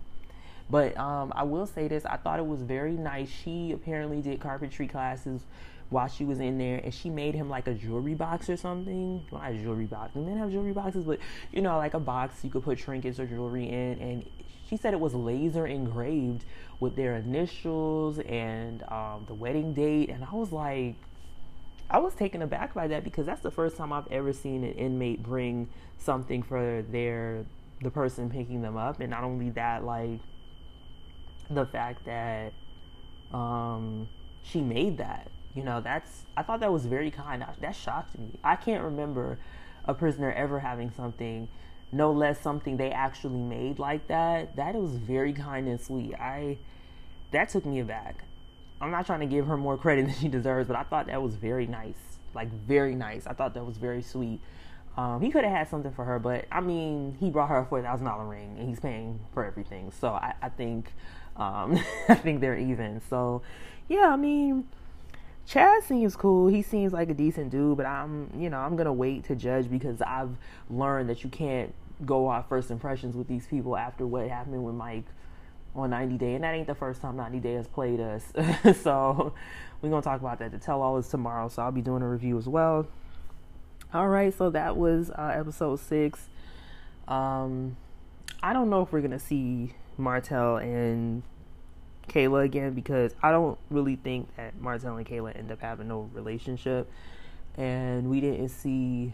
But 0.68 0.96
um, 0.98 1.32
I 1.34 1.44
will 1.44 1.66
say 1.66 1.88
this: 1.88 2.04
I 2.04 2.16
thought 2.16 2.38
it 2.38 2.46
was 2.46 2.62
very 2.62 2.92
nice. 2.92 3.28
She 3.28 3.72
apparently 3.72 4.20
did 4.20 4.40
carpentry 4.40 4.88
classes 4.88 5.42
while 5.88 6.08
she 6.08 6.24
was 6.24 6.40
in 6.40 6.58
there, 6.58 6.80
and 6.82 6.92
she 6.92 7.08
made 7.08 7.34
him 7.34 7.48
like 7.48 7.68
a 7.68 7.74
jewelry 7.74 8.14
box 8.14 8.50
or 8.50 8.56
something. 8.56 9.24
Well, 9.30 9.40
not 9.40 9.52
a 9.52 9.56
jewelry 9.56 9.84
box. 9.84 10.14
Men 10.16 10.36
have 10.38 10.50
jewelry 10.50 10.72
boxes, 10.72 11.04
but 11.04 11.20
you 11.52 11.62
know, 11.62 11.76
like 11.76 11.94
a 11.94 12.00
box 12.00 12.42
you 12.42 12.50
could 12.50 12.64
put 12.64 12.78
trinkets 12.78 13.20
or 13.20 13.26
jewelry 13.26 13.68
in, 13.68 13.98
and 14.00 14.28
she 14.68 14.76
said 14.76 14.92
it 14.94 15.00
was 15.00 15.14
laser 15.14 15.66
engraved 15.66 16.44
with 16.80 16.96
their 16.96 17.16
initials 17.16 18.18
and 18.20 18.82
um, 18.84 19.24
the 19.26 19.34
wedding 19.34 19.72
date. 19.72 20.10
And 20.10 20.24
I 20.24 20.34
was 20.34 20.52
like, 20.52 20.96
I 21.88 21.98
was 21.98 22.14
taken 22.14 22.42
aback 22.42 22.74
by 22.74 22.88
that 22.88 23.04
because 23.04 23.26
that's 23.26 23.42
the 23.42 23.50
first 23.50 23.76
time 23.76 23.92
I've 23.92 24.10
ever 24.10 24.32
seen 24.32 24.64
an 24.64 24.72
inmate 24.72 25.22
bring 25.22 25.68
something 25.98 26.42
for 26.42 26.84
their 26.90 27.46
the 27.82 27.90
person 27.90 28.30
picking 28.30 28.62
them 28.62 28.76
up, 28.76 29.00
and 29.00 29.10
not 29.10 29.22
only 29.22 29.50
that, 29.50 29.84
like 29.84 30.20
the 31.50 31.66
fact 31.66 32.06
that 32.06 32.52
um, 33.32 34.08
she 34.42 34.60
made 34.60 34.98
that. 34.98 35.30
You 35.54 35.62
know, 35.62 35.80
that's 35.80 36.24
I 36.36 36.42
thought 36.42 36.60
that 36.60 36.72
was 36.72 36.86
very 36.86 37.10
kind. 37.10 37.44
That 37.60 37.76
shocked 37.76 38.18
me. 38.18 38.38
I 38.42 38.56
can't 38.56 38.82
remember 38.82 39.38
a 39.84 39.94
prisoner 39.94 40.32
ever 40.32 40.58
having 40.58 40.90
something 40.90 41.48
no 41.92 42.12
less 42.12 42.40
something 42.40 42.76
they 42.76 42.90
actually 42.90 43.38
made 43.38 43.78
like 43.78 44.08
that, 44.08 44.56
that 44.56 44.74
was 44.74 44.92
very 44.92 45.32
kind 45.32 45.68
and 45.68 45.80
sweet. 45.80 46.14
I 46.14 46.58
that 47.32 47.48
took 47.48 47.66
me 47.66 47.80
aback. 47.80 48.24
I'm 48.80 48.90
not 48.90 49.06
trying 49.06 49.20
to 49.20 49.26
give 49.26 49.46
her 49.46 49.56
more 49.56 49.76
credit 49.76 50.06
than 50.06 50.14
she 50.14 50.28
deserves, 50.28 50.68
but 50.68 50.76
I 50.76 50.82
thought 50.82 51.06
that 51.06 51.22
was 51.22 51.34
very 51.34 51.66
nice. 51.66 52.18
Like 52.34 52.50
very 52.52 52.94
nice. 52.94 53.26
I 53.26 53.32
thought 53.32 53.54
that 53.54 53.64
was 53.64 53.76
very 53.78 54.02
sweet. 54.02 54.40
Um, 54.96 55.20
he 55.20 55.30
could 55.30 55.44
have 55.44 55.52
had 55.52 55.68
something 55.68 55.92
for 55.92 56.04
her, 56.04 56.18
but 56.18 56.46
I 56.50 56.60
mean, 56.60 57.16
he 57.20 57.28
brought 57.30 57.50
her 57.50 57.58
a 57.58 57.66
four 57.66 57.82
thousand 57.82 58.06
dollar 58.06 58.24
ring, 58.24 58.56
and 58.58 58.68
he's 58.68 58.80
paying 58.80 59.20
for 59.34 59.44
everything. 59.44 59.92
So 60.00 60.08
I, 60.08 60.34
I 60.40 60.48
think, 60.48 60.92
um, 61.36 61.78
I 62.08 62.14
think 62.14 62.40
they're 62.40 62.56
even. 62.56 63.02
So, 63.10 63.42
yeah, 63.88 64.08
I 64.10 64.16
mean, 64.16 64.66
Chaz 65.48 65.84
seems 65.84 66.16
cool. 66.16 66.48
He 66.48 66.62
seems 66.62 66.92
like 66.92 67.08
a 67.08 67.14
decent 67.14 67.50
dude, 67.50 67.76
but 67.76 67.86
I'm, 67.86 68.30
you 68.36 68.50
know, 68.50 68.58
I'm 68.58 68.76
gonna 68.76 68.92
wait 68.92 69.24
to 69.24 69.36
judge 69.36 69.70
because 69.70 70.02
I've 70.02 70.36
learned 70.68 71.08
that 71.08 71.22
you 71.22 71.30
can't 71.30 71.72
go 72.04 72.28
off 72.28 72.48
first 72.48 72.70
impressions 72.70 73.16
with 73.16 73.28
these 73.28 73.46
people 73.46 73.76
after 73.76 74.06
what 74.06 74.28
happened 74.28 74.64
with 74.64 74.74
Mike 74.74 75.04
on 75.74 75.90
90 75.90 76.18
Day, 76.18 76.34
and 76.34 76.44
that 76.44 76.54
ain't 76.54 76.66
the 76.66 76.74
first 76.74 77.00
time 77.00 77.16
90 77.16 77.38
Day 77.40 77.54
has 77.54 77.68
played 77.68 78.00
us. 78.00 78.32
so 78.82 79.32
we're 79.80 79.90
gonna 79.90 80.02
talk 80.02 80.20
about 80.20 80.40
that. 80.40 80.50
The 80.50 80.58
tell 80.58 80.82
all 80.82 80.96
is 80.98 81.08
tomorrow, 81.08 81.48
so 81.48 81.62
I'll 81.62 81.72
be 81.72 81.82
doing 81.82 82.02
a 82.02 82.08
review 82.08 82.36
as 82.38 82.48
well. 82.48 82.86
All 83.94 84.08
right, 84.08 84.36
so 84.36 84.50
that 84.50 84.76
was 84.76 85.10
uh, 85.10 85.32
episode 85.34 85.78
six. 85.78 86.28
Um, 87.06 87.76
I 88.42 88.52
don't 88.52 88.68
know 88.68 88.82
if 88.82 88.92
we're 88.92 89.00
gonna 89.00 89.18
see 89.20 89.74
Martell 89.96 90.56
and 90.56 91.22
Kayla 92.08 92.44
again 92.44 92.72
because 92.72 93.14
I 93.22 93.30
don't 93.30 93.58
really 93.70 93.96
think 93.96 94.34
that 94.36 94.58
Martell 94.60 94.96
and 94.96 95.06
Kayla 95.06 95.36
end 95.36 95.50
up 95.50 95.60
having 95.60 95.88
no 95.88 96.08
relationship. 96.12 96.90
And 97.56 98.10
we 98.10 98.20
didn't 98.20 98.50
see. 98.50 99.12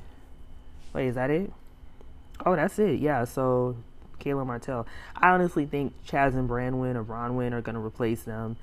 Wait, 0.92 1.08
is 1.08 1.14
that 1.14 1.30
it? 1.30 1.52
Oh, 2.44 2.56
that's 2.56 2.78
it. 2.78 3.00
Yeah. 3.00 3.24
So 3.24 3.76
Kayla 4.22 4.46
Martell. 4.46 4.86
I 5.16 5.30
honestly 5.30 5.66
think 5.66 5.94
Chaz 6.06 6.34
and 6.34 6.48
Branwen 6.48 6.96
or 6.96 7.04
Bronwyn 7.04 7.52
are 7.52 7.60
going 7.60 7.74
to 7.74 7.80
replace 7.80 8.22
them. 8.22 8.56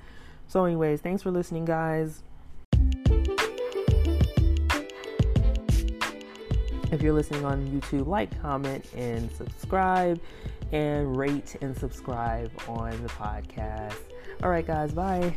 So, 0.48 0.64
anyways, 0.64 1.00
thanks 1.00 1.22
for 1.22 1.30
listening, 1.30 1.64
guys. 1.64 2.22
If 6.92 7.02
you're 7.02 7.12
listening 7.12 7.44
on 7.44 7.68
YouTube, 7.68 8.08
like, 8.08 8.40
comment, 8.42 8.84
and 8.96 9.30
subscribe, 9.30 10.20
and 10.72 11.16
rate 11.16 11.56
and 11.60 11.76
subscribe 11.76 12.50
on 12.66 12.90
the 13.02 13.08
podcast. 13.10 13.94
All 14.42 14.50
right, 14.50 14.66
guys, 14.66 14.92
bye. 14.92 15.36